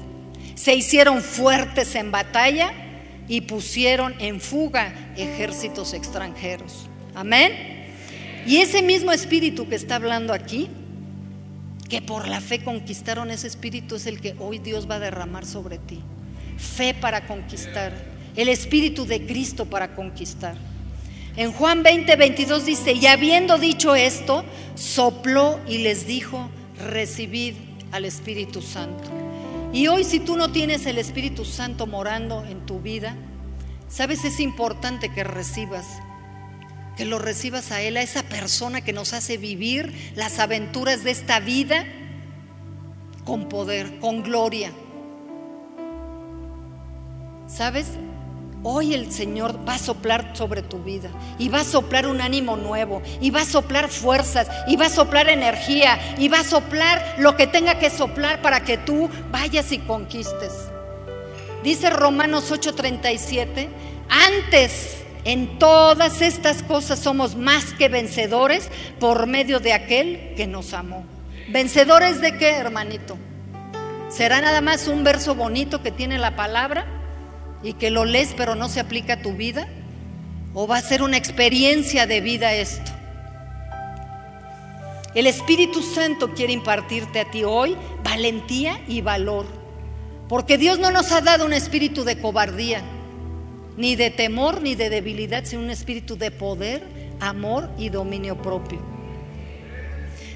Se 0.57 0.75
hicieron 0.75 1.23
fuertes 1.23 1.95
en 1.95 2.11
batalla 2.11 2.73
y 3.29 3.43
pusieron 3.43 4.15
en 4.19 4.41
fuga 4.41 5.13
ejércitos 5.17 5.95
extranjeros. 5.95 6.89
Amén. 7.15 7.53
Y 8.47 8.57
ese 8.57 8.83
mismo 8.83 9.13
espíritu 9.13 9.69
que 9.69 9.77
está 9.77 9.97
hablando 9.97 10.33
aquí, 10.33 10.69
que 11.89 12.03
por 12.03 12.29
la 12.29 12.41
fe 12.41 12.63
conquistaron 12.63 13.31
ese 13.31 13.47
espíritu, 13.47 13.97
es 13.97 14.07
el 14.07 14.21
que 14.21 14.35
hoy 14.39 14.59
Dios 14.59 14.89
va 14.91 14.97
a 14.97 15.01
derramar 15.01 15.47
sobre 15.47 15.79
ti 15.79 16.03
fe 16.59 16.93
para 16.93 17.27
conquistar, 17.27 17.93
el 18.37 18.49
Espíritu 18.49 19.07
de 19.07 19.25
Cristo 19.25 19.67
para 19.67 19.95
conquistar. 19.95 20.57
En 21.37 21.53
Juan 21.53 21.83
20, 21.85 22.17
22 22.17 22.67
dice, 22.67 22.93
y 22.93 23.07
habiendo 23.07 23.59
dicho 23.59 23.95
esto, 23.95 24.45
sopló 24.75 25.61
y 25.69 25.79
les 25.79 26.07
dijo, 26.07 26.51
recibid 26.85 27.55
al 27.93 28.05
Espíritu 28.05 28.61
Santo. 28.61 29.09
Y 29.73 29.87
hoy 29.87 30.03
si 30.03 30.19
tú 30.19 30.37
no 30.37 30.51
tienes 30.51 30.87
el 30.87 30.99
Espíritu 30.99 31.45
Santo 31.45 31.87
morando 31.87 32.45
en 32.45 32.67
tu 32.67 32.81
vida, 32.81 33.17
sabes, 33.89 34.25
es 34.25 34.41
importante 34.41 35.13
que 35.13 35.23
recibas, 35.23 35.87
que 36.99 37.05
lo 37.05 37.21
recibas 37.21 37.71
a 37.71 37.81
Él, 37.81 37.97
a 37.97 38.03
esa 38.03 38.25
persona 38.25 38.81
que 38.81 38.93
nos 38.93 39.13
hace 39.13 39.37
vivir 39.37 40.13
las 40.17 40.41
aventuras 40.41 41.05
de 41.05 41.13
esta 41.13 41.39
vida 41.39 41.87
con 43.25 43.49
poder, 43.49 44.01
con 44.01 44.25
gloria. 44.25 44.73
¿Sabes? 47.47 47.87
Hoy 48.65 48.95
el 48.95 49.13
Señor 49.13 49.61
va 49.67 49.75
a 49.75 49.79
soplar 49.79 50.37
sobre 50.37 50.63
tu 50.63 50.83
vida 50.83 51.11
y 51.39 51.49
va 51.49 51.61
a 51.61 51.65
soplar 51.65 52.09
un 52.09 52.21
ánimo 52.21 52.57
nuevo 52.57 53.01
y 53.21 53.31
va 53.31 53.43
a 53.43 53.47
soplar 53.47 53.89
fuerzas 53.89 54.49
y 54.67 54.75
va 54.75 54.87
a 54.87 54.91
soplar 54.91 55.29
energía 55.29 56.17
y 56.19 56.27
va 56.27 56.41
a 56.41 56.45
soplar 56.45 57.15
lo 57.19 57.37
que 57.37 57.47
tenga 57.47 57.79
que 57.79 57.91
soplar 57.91 58.43
para 58.43 58.65
que 58.65 58.77
tú 58.77 59.09
vayas 59.31 59.71
y 59.71 59.79
conquistes. 59.79 60.53
Dice 61.63 61.91
Romanos 61.91 62.51
8:37, 62.51 63.69
antes 64.09 65.05
en 65.29 65.59
todas 65.59 66.23
estas 66.23 66.63
cosas 66.63 66.99
somos 66.99 67.37
más 67.37 67.73
que 67.75 67.89
vencedores 67.89 68.71
por 68.99 69.27
medio 69.27 69.61
de 69.61 69.73
aquel 69.73 70.35
que 70.37 70.47
nos 70.47 70.75
amó. 70.75 71.05
¿Vencedores 71.49 72.21
de 72.21 72.37
qué, 72.37 72.51
hermanito? 72.51 73.17
¿Será 74.09 74.41
nada 74.41 74.61
más 74.61 74.89
un 74.89 75.05
verso 75.05 75.35
bonito 75.35 75.83
que 75.83 75.93
tiene 75.93 76.19
la 76.19 76.35
palabra? 76.35 76.99
y 77.63 77.75
que 77.75 77.91
lo 77.91 78.05
lees 78.05 78.35
pero 78.37 78.55
no 78.55 78.69
se 78.69 78.81
aplica 78.81 79.15
a 79.15 79.23
tu 79.23 79.33
vida? 79.33 79.69
¿O 80.55 80.67
va 80.67 80.79
a 80.79 80.83
ser 80.83 81.03
una 81.03 81.17
experiencia 81.17 82.07
de 82.07 82.21
vida 82.21 82.55
esto? 82.55 82.91
El 85.15 85.27
Espíritu 85.27 85.83
Santo 85.83 86.35
quiere 86.35 86.53
impartirte 86.53 87.21
a 87.21 87.31
ti 87.31 87.45
hoy 87.45 87.77
valentía 88.05 88.81
y 88.87 89.01
valor, 89.01 89.47
porque 90.29 90.59
Dios 90.59 90.79
no 90.79 90.91
nos 90.91 91.13
ha 91.13 91.21
dado 91.21 91.45
un 91.45 91.53
espíritu 91.53 92.05
de 92.05 92.21
cobardía, 92.21 92.83
ni 93.79 93.95
de 93.95 94.11
temor, 94.11 94.61
ni 94.61 94.75
de 94.75 94.91
debilidad, 94.91 95.45
sino 95.45 95.63
un 95.63 95.71
espíritu 95.71 96.19
de 96.19 96.33
poder, 96.33 96.83
amor 97.21 97.71
y 97.79 97.89
dominio 97.89 98.37
propio. 98.37 98.81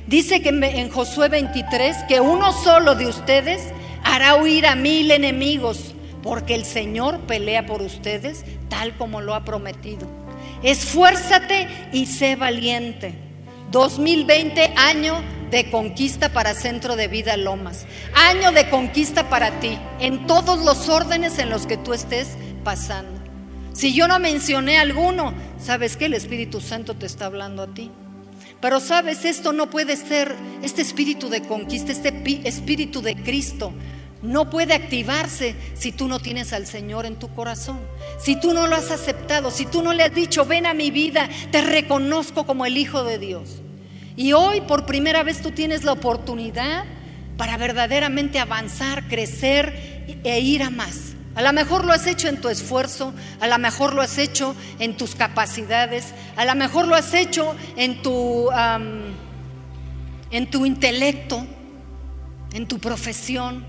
Dice 0.06 0.42
que 0.42 0.48
en 0.50 0.88
Josué 0.90 1.28
23 1.28 1.96
que 2.08 2.20
uno 2.20 2.52
solo 2.52 2.94
de 2.94 3.06
ustedes 3.06 3.62
hará 4.04 4.36
huir 4.36 4.66
a 4.66 4.76
mil 4.76 5.10
enemigos 5.10 5.94
porque 6.22 6.54
el 6.54 6.64
Señor 6.64 7.18
pelea 7.20 7.66
por 7.66 7.82
ustedes 7.82 8.44
tal 8.68 8.96
como 8.96 9.20
lo 9.20 9.34
ha 9.34 9.44
prometido. 9.44 10.08
Esfuérzate 10.62 11.68
y 11.92 12.06
sé 12.06 12.36
valiente. 12.36 13.14
2020, 13.72 14.72
año 14.76 15.20
de 15.50 15.68
conquista 15.70 16.28
para 16.28 16.54
Centro 16.54 16.94
de 16.94 17.08
Vida 17.08 17.36
Lomas. 17.36 17.86
Año 18.14 18.52
de 18.52 18.70
conquista 18.70 19.28
para 19.28 19.58
ti, 19.58 19.78
en 19.98 20.26
todos 20.28 20.64
los 20.64 20.88
órdenes 20.88 21.38
en 21.38 21.50
los 21.50 21.66
que 21.66 21.76
tú 21.76 21.92
estés 21.92 22.36
pasando. 22.62 23.11
Si 23.72 23.94
yo 23.94 24.06
no 24.06 24.18
mencioné 24.18 24.78
alguno, 24.78 25.32
sabes 25.58 25.96
que 25.96 26.06
el 26.06 26.14
Espíritu 26.14 26.60
Santo 26.60 26.94
te 26.94 27.06
está 27.06 27.26
hablando 27.26 27.62
a 27.62 27.72
ti. 27.72 27.90
Pero 28.60 28.80
sabes, 28.80 29.24
esto 29.24 29.52
no 29.52 29.70
puede 29.70 29.96
ser, 29.96 30.34
este 30.62 30.82
espíritu 30.82 31.28
de 31.28 31.42
conquista, 31.42 31.90
este 31.90 32.12
espíritu 32.44 33.02
de 33.02 33.16
Cristo, 33.16 33.72
no 34.22 34.50
puede 34.50 34.74
activarse 34.74 35.56
si 35.74 35.90
tú 35.90 36.06
no 36.06 36.20
tienes 36.20 36.52
al 36.52 36.66
Señor 36.66 37.06
en 37.06 37.16
tu 37.16 37.34
corazón. 37.34 37.80
Si 38.20 38.38
tú 38.38 38.54
no 38.54 38.68
lo 38.68 38.76
has 38.76 38.92
aceptado, 38.92 39.50
si 39.50 39.66
tú 39.66 39.82
no 39.82 39.92
le 39.92 40.04
has 40.04 40.14
dicho, 40.14 40.44
ven 40.44 40.66
a 40.66 40.74
mi 40.74 40.92
vida, 40.92 41.28
te 41.50 41.60
reconozco 41.60 42.46
como 42.46 42.64
el 42.64 42.76
Hijo 42.76 43.02
de 43.02 43.18
Dios. 43.18 43.62
Y 44.14 44.32
hoy 44.32 44.60
por 44.60 44.86
primera 44.86 45.24
vez 45.24 45.42
tú 45.42 45.50
tienes 45.50 45.82
la 45.82 45.92
oportunidad 45.92 46.84
para 47.36 47.56
verdaderamente 47.56 48.38
avanzar, 48.38 49.08
crecer 49.08 50.20
e 50.22 50.40
ir 50.40 50.62
a 50.62 50.70
más. 50.70 51.14
A 51.34 51.40
lo 51.40 51.52
mejor 51.52 51.84
lo 51.84 51.92
has 51.92 52.06
hecho 52.06 52.28
en 52.28 52.40
tu 52.40 52.48
esfuerzo, 52.48 53.14
a 53.40 53.46
lo 53.46 53.58
mejor 53.58 53.94
lo 53.94 54.02
has 54.02 54.18
hecho 54.18 54.54
en 54.78 54.96
tus 54.96 55.14
capacidades, 55.14 56.06
a 56.36 56.44
lo 56.44 56.54
mejor 56.54 56.86
lo 56.86 56.94
has 56.94 57.14
hecho 57.14 57.54
en 57.76 58.02
tu, 58.02 58.50
en 60.30 60.50
tu 60.50 60.66
intelecto, 60.66 61.46
en 62.52 62.68
tu 62.68 62.78
profesión. 62.78 63.64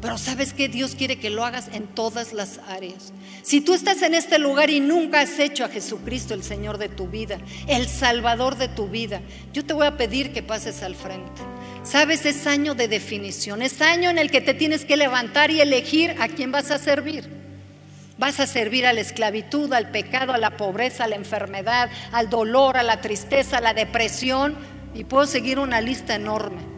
Pero 0.00 0.18
sabes 0.18 0.52
que 0.52 0.68
Dios 0.68 0.94
quiere 0.94 1.18
que 1.18 1.30
lo 1.30 1.44
hagas 1.44 1.68
en 1.72 1.86
todas 1.86 2.32
las 2.34 2.60
áreas. 2.68 3.12
Si 3.42 3.62
tú 3.62 3.72
estás 3.72 4.02
en 4.02 4.14
este 4.14 4.38
lugar 4.38 4.68
y 4.68 4.78
nunca 4.78 5.20
has 5.20 5.38
hecho 5.38 5.64
a 5.64 5.68
Jesucristo 5.68 6.34
el 6.34 6.44
Señor 6.44 6.76
de 6.78 6.90
tu 6.90 7.08
vida, 7.08 7.38
el 7.66 7.88
Salvador 7.88 8.56
de 8.56 8.68
tu 8.68 8.86
vida, 8.86 9.22
yo 9.52 9.64
te 9.64 9.72
voy 9.72 9.86
a 9.86 9.96
pedir 9.96 10.32
que 10.32 10.42
pases 10.42 10.82
al 10.82 10.94
frente. 10.94 11.40
Sabes, 11.84 12.24
es 12.24 12.46
año 12.46 12.74
de 12.74 12.88
definición, 12.88 13.62
es 13.62 13.80
año 13.80 14.10
en 14.10 14.18
el 14.18 14.30
que 14.30 14.40
te 14.40 14.54
tienes 14.54 14.84
que 14.84 14.96
levantar 14.96 15.50
y 15.50 15.60
elegir 15.60 16.16
a 16.18 16.28
quién 16.28 16.50
vas 16.50 16.70
a 16.70 16.78
servir. 16.78 17.28
Vas 18.16 18.40
a 18.40 18.46
servir 18.46 18.86
a 18.86 18.92
la 18.92 19.00
esclavitud, 19.00 19.72
al 19.72 19.90
pecado, 19.90 20.32
a 20.32 20.38
la 20.38 20.56
pobreza, 20.56 21.04
a 21.04 21.08
la 21.08 21.16
enfermedad, 21.16 21.90
al 22.12 22.30
dolor, 22.30 22.76
a 22.76 22.82
la 22.82 23.00
tristeza, 23.00 23.58
a 23.58 23.60
la 23.60 23.74
depresión. 23.74 24.56
Y 24.94 25.04
puedo 25.04 25.26
seguir 25.26 25.58
una 25.58 25.80
lista 25.80 26.14
enorme 26.14 26.73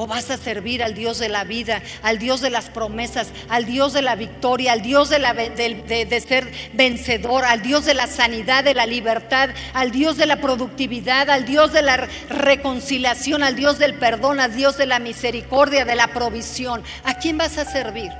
o 0.00 0.06
vas 0.06 0.30
a 0.30 0.38
servir 0.38 0.82
al 0.82 0.94
Dios 0.94 1.18
de 1.18 1.28
la 1.28 1.44
vida, 1.44 1.82
al 2.02 2.18
Dios 2.18 2.40
de 2.40 2.48
las 2.48 2.70
promesas, 2.70 3.28
al 3.50 3.66
Dios 3.66 3.92
de 3.92 4.00
la 4.00 4.14
victoria, 4.14 4.72
al 4.72 4.80
Dios 4.80 5.10
de, 5.10 5.18
de, 5.18 6.20
ser 6.22 6.50
vencedor, 6.72 7.44
al 7.44 7.60
Dios 7.60 7.84
de 7.84 7.92
la 7.92 8.06
sanidad, 8.06 8.64
de 8.64 8.72
la 8.72 8.86
libertad, 8.86 9.50
al 9.74 9.90
Dios 9.90 10.16
de 10.16 10.24
la 10.24 10.40
productividad, 10.40 11.28
al 11.28 11.44
Dios 11.44 11.74
de 11.74 11.82
la 11.82 12.08
reconciliación, 12.30 13.42
al 13.42 13.56
Dios 13.56 13.78
del 13.78 13.92
perdón, 13.92 14.40
al 14.40 14.56
Dios 14.56 14.78
de 14.78 14.86
la 14.86 15.00
misericordia, 15.00 15.84
de 15.84 15.96
la 15.96 16.06
provisión. 16.14 16.82
¿A 17.04 17.18
quién 17.18 17.36
vas 17.36 17.58
a 17.58 17.66
servir? 17.66 18.10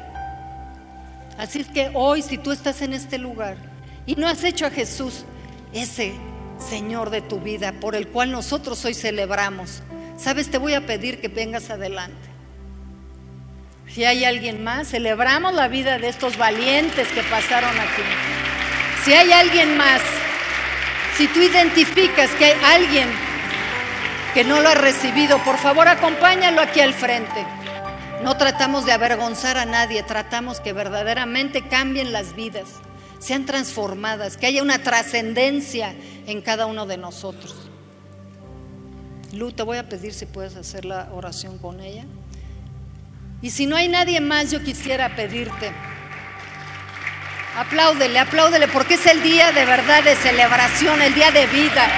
Así 1.39 1.61
es 1.61 1.69
que 1.69 1.91
hoy, 1.95 2.21
si 2.21 2.37
tú 2.37 2.53
estás 2.53 2.83
en 2.83 2.93
este 2.93 3.17
lugar 3.17 3.57
y 4.05 4.17
no 4.17 4.29
has 4.29 4.45
hecho 4.45 4.67
a 4.67 4.71
Jesús 4.71 5.25
ese 5.73 6.13
Señor 6.59 7.09
de 7.09 7.23
tu 7.23 7.41
vida, 7.41 7.73
por 7.73 7.97
el 7.97 8.09
cual 8.09 8.33
nosotros 8.33 8.85
hoy 8.85 8.93
celebramos, 8.93 9.83
sabes, 10.21 10.51
te 10.51 10.59
voy 10.59 10.75
a 10.75 10.87
pedir 10.87 11.21
que 11.21 11.29
vengas 11.29 11.71
adelante. 11.71 12.29
Si 13.89 14.05
hay 14.05 14.25
alguien 14.25 14.63
más, 14.63 14.89
celebramos 14.89 15.53
la 15.53 15.67
vida 15.67 15.99
de 15.99 16.09
estos 16.09 16.37
valientes 16.37 17.09
que 17.09 17.23
pasaron 17.25 17.77
aquí. 17.81 18.03
Si 19.05 19.13
hay 19.13 19.33
alguien 19.33 19.77
más, 19.77 20.01
si 21.17 21.27
tú 21.27 21.41
identificas 21.41 22.31
que 22.33 22.45
hay 22.45 22.57
alguien 22.63 23.09
que 24.35 24.45
no 24.45 24.61
lo 24.61 24.69
ha 24.69 24.75
recibido, 24.75 25.39
por 25.39 25.59
favor 25.59 25.89
acompáñalo 25.89 26.61
aquí 26.61 26.81
al 26.81 26.95
frente. 26.95 27.45
No 28.23 28.37
tratamos 28.37 28.85
de 28.85 28.93
avergonzar 28.93 29.57
a 29.57 29.65
nadie, 29.65 30.03
tratamos 30.03 30.61
que 30.61 30.73
verdaderamente 30.73 31.67
cambien 31.67 32.13
las 32.13 32.37
vidas, 32.37 32.69
sean 33.19 33.47
transformadas, 33.47 34.37
que 34.37 34.47
haya 34.47 34.63
una 34.63 34.83
trascendencia 34.83 35.95
en 36.27 36.43
cada 36.43 36.67
uno 36.67 36.87
de 36.87 36.99
nosotros. 36.99 37.70
Lu, 39.33 39.53
te 39.53 39.63
voy 39.63 39.79
a 39.79 39.89
pedir 39.89 40.13
si 40.13 40.27
puedes 40.27 40.57
hacer 40.57 40.85
la 40.85 41.09
oración 41.13 41.59
con 41.59 41.81
ella. 41.81 42.05
Y 43.43 43.51
si 43.51 43.67
no 43.67 43.77
hay 43.77 43.89
nadie 43.89 44.21
más, 44.21 44.51
yo 44.51 44.63
quisiera 44.63 45.15
pedirte, 45.15 45.71
apláudele, 47.57 48.19
apláudele, 48.19 48.69
porque 48.69 48.95
es 48.95 49.07
el 49.07 49.23
día 49.23 49.53
de 49.53 49.65
verdad 49.65 50.03
de 50.03 50.17
celebración, 50.17 51.01
el 51.01 51.15
día 51.15 51.31
de 51.31 51.47
vida. 51.47 51.89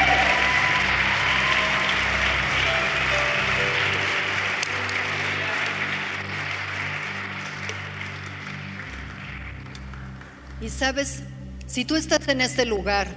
Y 10.60 10.68
sabes, 10.68 11.22
si 11.66 11.84
tú 11.84 11.96
estás 11.96 12.28
en 12.28 12.40
este 12.40 12.66
lugar 12.66 13.08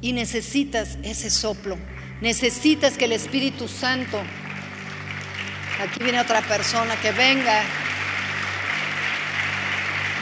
y 0.00 0.14
necesitas 0.14 0.96
ese 1.02 1.28
soplo, 1.28 1.76
necesitas 2.20 2.96
que 2.96 3.04
el 3.04 3.12
Espíritu 3.12 3.68
Santo, 3.68 4.20
aquí 5.80 6.02
viene 6.02 6.20
otra 6.20 6.40
persona, 6.42 6.96
que 6.96 7.12
venga, 7.12 7.62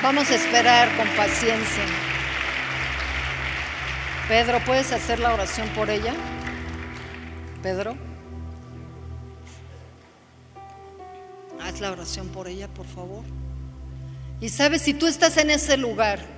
vamos 0.03 0.31
a 0.31 0.35
esperar 0.35 0.95
con 0.97 1.09
paciencia. 1.11 1.85
Pedro, 4.29 4.59
¿puedes 4.65 4.91
hacer 4.93 5.19
la 5.19 5.35
oración 5.35 5.69
por 5.71 5.91
ella? 5.91 6.15
Pedro. 7.63 7.97
Haz 11.63 11.81
la 11.81 11.93
oración 11.93 12.29
por 12.29 12.49
ella, 12.49 12.69
por 12.69 12.87
favor. 12.87 13.25
Y 14.41 14.49
sabes, 14.49 14.83
si 14.83 14.95
tú 14.95 15.07
estás 15.07 15.37
en 15.37 15.51
ese 15.51 15.77
lugar 15.77 16.34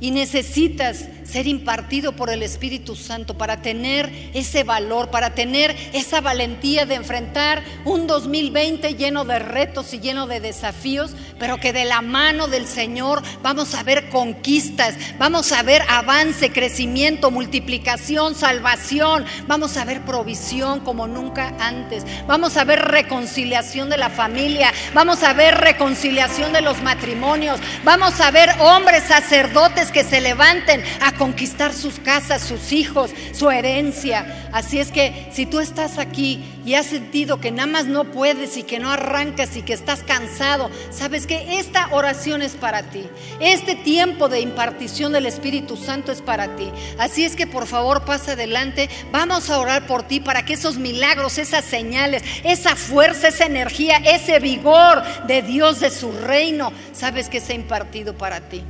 y 0.00 0.10
necesitas 0.10 1.06
ser 1.24 1.46
impartido 1.46 2.12
por 2.12 2.30
el 2.30 2.42
Espíritu 2.42 2.94
Santo 2.94 3.36
para 3.36 3.62
tener 3.62 4.30
ese 4.34 4.62
valor, 4.62 5.10
para 5.10 5.34
tener 5.34 5.74
esa 5.92 6.20
valentía 6.20 6.86
de 6.86 6.94
enfrentar 6.94 7.62
un 7.84 8.06
2020 8.06 8.94
lleno 8.94 9.24
de 9.24 9.38
retos 9.38 9.92
y 9.92 10.00
lleno 10.00 10.26
de 10.26 10.40
desafíos, 10.40 11.14
pero 11.38 11.58
que 11.58 11.72
de 11.72 11.84
la 11.84 12.02
mano 12.02 12.46
del 12.46 12.66
Señor 12.66 13.22
vamos 13.42 13.74
a 13.74 13.82
ver 13.82 14.08
conquistas, 14.08 14.94
vamos 15.18 15.50
a 15.52 15.62
ver 15.62 15.82
avance, 15.88 16.52
crecimiento, 16.52 17.30
multiplicación, 17.30 18.34
salvación, 18.34 19.24
vamos 19.46 19.76
a 19.76 19.84
ver 19.84 20.02
provisión 20.02 20.80
como 20.80 21.06
nunca 21.06 21.54
antes, 21.58 22.04
vamos 22.26 22.56
a 22.56 22.64
ver 22.64 22.80
reconciliación 22.82 23.90
de 23.90 23.96
la 23.96 24.10
familia, 24.10 24.72
vamos 24.94 25.22
a 25.22 25.32
ver 25.32 25.56
reconciliación 25.56 26.52
de 26.52 26.60
los 26.60 26.82
matrimonios, 26.82 27.58
vamos 27.84 28.20
a 28.20 28.30
ver 28.30 28.50
hombres 28.60 29.04
sacerdotes 29.04 29.85
que 29.90 30.04
se 30.04 30.20
levanten 30.20 30.82
a 31.00 31.12
conquistar 31.12 31.72
sus 31.72 31.98
casas, 31.98 32.42
sus 32.42 32.72
hijos, 32.72 33.10
su 33.32 33.50
herencia. 33.50 34.48
Así 34.52 34.78
es 34.78 34.90
que 34.90 35.28
si 35.32 35.46
tú 35.46 35.60
estás 35.60 35.98
aquí 35.98 36.44
y 36.64 36.74
has 36.74 36.86
sentido 36.86 37.40
que 37.40 37.50
nada 37.50 37.66
más 37.66 37.86
no 37.86 38.04
puedes 38.04 38.56
y 38.56 38.62
que 38.62 38.78
no 38.78 38.90
arrancas 38.90 39.56
y 39.56 39.62
que 39.62 39.72
estás 39.72 40.02
cansado, 40.02 40.70
sabes 40.90 41.26
que 41.26 41.58
esta 41.58 41.88
oración 41.92 42.42
es 42.42 42.52
para 42.52 42.82
ti. 42.84 43.04
Este 43.40 43.74
tiempo 43.74 44.28
de 44.28 44.40
impartición 44.40 45.12
del 45.12 45.26
Espíritu 45.26 45.76
Santo 45.76 46.12
es 46.12 46.22
para 46.22 46.56
ti. 46.56 46.70
Así 46.98 47.24
es 47.24 47.36
que 47.36 47.46
por 47.46 47.66
favor 47.66 48.04
pasa 48.04 48.32
adelante. 48.32 48.88
Vamos 49.12 49.50
a 49.50 49.58
orar 49.58 49.86
por 49.86 50.02
ti 50.02 50.20
para 50.20 50.44
que 50.44 50.54
esos 50.54 50.78
milagros, 50.78 51.38
esas 51.38 51.64
señales, 51.64 52.22
esa 52.44 52.76
fuerza, 52.76 53.28
esa 53.28 53.46
energía, 53.46 53.98
ese 53.98 54.38
vigor 54.38 55.02
de 55.26 55.42
Dios, 55.42 55.80
de 55.80 55.90
su 55.90 56.12
reino, 56.12 56.72
sabes 56.92 57.28
que 57.28 57.40
sea 57.40 57.54
impartido 57.56 58.16
para 58.16 58.40
ti. 58.40 58.62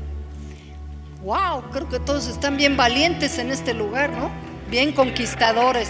Wow, 1.26 1.70
creo 1.72 1.88
que 1.88 1.98
todos 1.98 2.28
están 2.28 2.56
bien 2.56 2.76
valientes 2.76 3.40
en 3.40 3.50
este 3.50 3.74
lugar, 3.74 4.12
¿no? 4.12 4.30
Bien 4.70 4.92
conquistadores. 4.92 5.88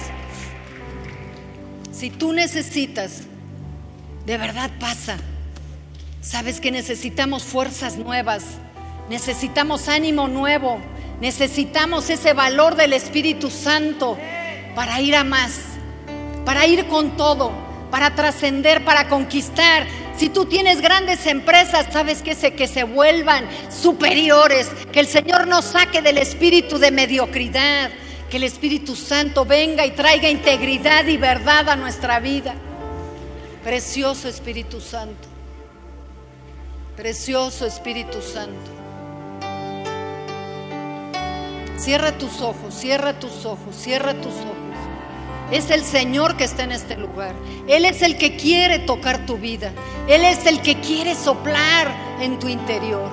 Si 1.92 2.08
tú 2.08 2.32
necesitas, 2.32 3.24
de 4.24 4.38
verdad 4.38 4.70
pasa. 4.80 5.18
Sabes 6.22 6.58
que 6.58 6.70
necesitamos 6.70 7.42
fuerzas 7.42 7.98
nuevas, 7.98 8.44
necesitamos 9.10 9.90
ánimo 9.90 10.26
nuevo, 10.26 10.80
necesitamos 11.20 12.08
ese 12.08 12.32
valor 12.32 12.74
del 12.74 12.94
Espíritu 12.94 13.50
Santo 13.50 14.16
para 14.74 15.02
ir 15.02 15.14
a 15.16 15.22
más, 15.22 15.60
para 16.46 16.66
ir 16.66 16.86
con 16.86 17.18
todo, 17.18 17.52
para 17.90 18.14
trascender, 18.14 18.86
para 18.86 19.10
conquistar, 19.10 19.86
si 20.18 20.28
tú 20.28 20.46
tienes 20.46 20.80
grandes 20.80 21.26
empresas, 21.26 21.86
sabes 21.92 22.22
que 22.22 22.34
se, 22.34 22.54
que 22.54 22.66
se 22.66 22.84
vuelvan 22.84 23.48
superiores, 23.70 24.68
que 24.92 25.00
el 25.00 25.06
Señor 25.06 25.46
nos 25.46 25.66
saque 25.66 26.02
del 26.02 26.18
espíritu 26.18 26.78
de 26.78 26.90
mediocridad, 26.90 27.90
que 28.30 28.38
el 28.38 28.44
Espíritu 28.44 28.96
Santo 28.96 29.44
venga 29.44 29.86
y 29.86 29.92
traiga 29.92 30.28
integridad 30.28 31.06
y 31.06 31.16
verdad 31.16 31.68
a 31.68 31.76
nuestra 31.76 32.18
vida. 32.18 32.54
Precioso 33.62 34.28
Espíritu 34.28 34.80
Santo, 34.80 35.28
precioso 36.96 37.66
Espíritu 37.66 38.22
Santo. 38.22 38.70
Cierra 41.76 42.16
tus 42.16 42.40
ojos, 42.40 42.74
cierra 42.74 43.18
tus 43.18 43.44
ojos, 43.44 43.76
cierra 43.76 44.14
tus 44.14 44.32
ojos. 44.32 44.65
Es 45.50 45.70
el 45.70 45.84
Señor 45.84 46.36
que 46.36 46.44
está 46.44 46.64
en 46.64 46.72
este 46.72 46.96
lugar. 46.96 47.32
Él 47.68 47.84
es 47.84 48.02
el 48.02 48.18
que 48.18 48.36
quiere 48.36 48.80
tocar 48.80 49.26
tu 49.26 49.38
vida. 49.38 49.72
Él 50.08 50.24
es 50.24 50.44
el 50.44 50.60
que 50.60 50.80
quiere 50.80 51.14
soplar 51.14 51.88
en 52.20 52.38
tu 52.38 52.48
interior. 52.48 53.08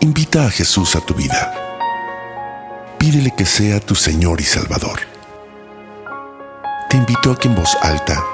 Invita 0.00 0.46
a 0.46 0.50
Jesús 0.50 0.96
a 0.96 1.00
tu 1.00 1.14
vida. 1.14 1.54
Pídele 2.98 3.32
que 3.36 3.46
sea 3.46 3.78
tu 3.78 3.94
Señor 3.94 4.40
y 4.40 4.44
Salvador. 4.44 5.00
Te 6.90 6.96
invito 6.96 7.30
a 7.30 7.38
que 7.38 7.48
en 7.48 7.54
voz 7.54 7.76
alta 7.80 8.33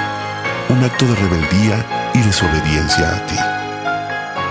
un 0.71 0.83
acto 0.85 1.05
de 1.05 1.15
rebeldía 1.15 2.11
y 2.13 2.19
desobediencia 2.19 3.15
a 3.15 3.25
ti. 3.25 3.35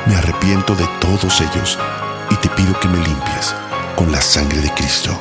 Me 0.07 0.17
arrepiento 0.17 0.75
de 0.75 0.87
todos 1.01 1.41
ellos 1.41 1.79
y 2.31 2.37
te 2.37 2.49
pido 2.51 2.79
que 2.79 2.89
me 2.89 2.99
limpies 2.99 3.55
con 3.97 4.13
la 4.13 4.21
sangre 4.21 4.61
de 4.61 4.71
Cristo. 4.75 5.19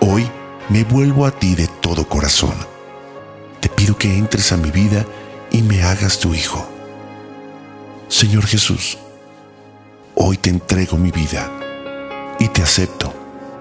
Hoy 0.00 0.28
me 0.68 0.84
vuelvo 0.84 1.24
a 1.24 1.30
ti 1.30 1.54
de 1.54 1.66
todo 1.80 2.06
corazón. 2.06 2.54
Te 3.60 3.70
pido 3.70 3.96
que 3.96 4.18
entres 4.18 4.52
a 4.52 4.58
mi 4.58 4.70
vida 4.70 5.06
y 5.50 5.62
me 5.62 5.82
hagas 5.82 6.18
tu 6.18 6.34
hijo. 6.34 6.68
Señor 8.08 8.46
Jesús, 8.46 8.98
hoy 10.14 10.36
te 10.36 10.50
entrego 10.50 10.98
mi 10.98 11.10
vida 11.10 11.50
y 12.38 12.48
te 12.48 12.62
acepto 12.62 13.14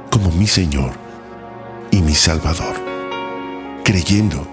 como 0.10 0.32
mi 0.32 0.48
Señor 0.48 0.92
y 1.92 2.02
mi 2.02 2.14
Salvador, 2.14 2.76
creyendo 3.86 4.53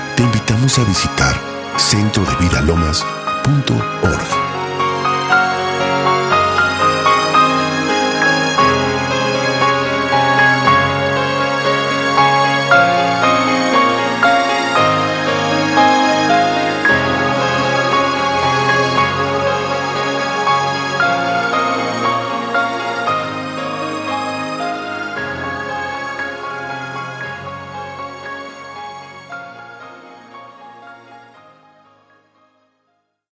te 0.21 0.25
invitamos 0.25 0.77
a 0.77 0.83
visitar 0.83 1.35
centrodevidalomas.org. 1.79 4.50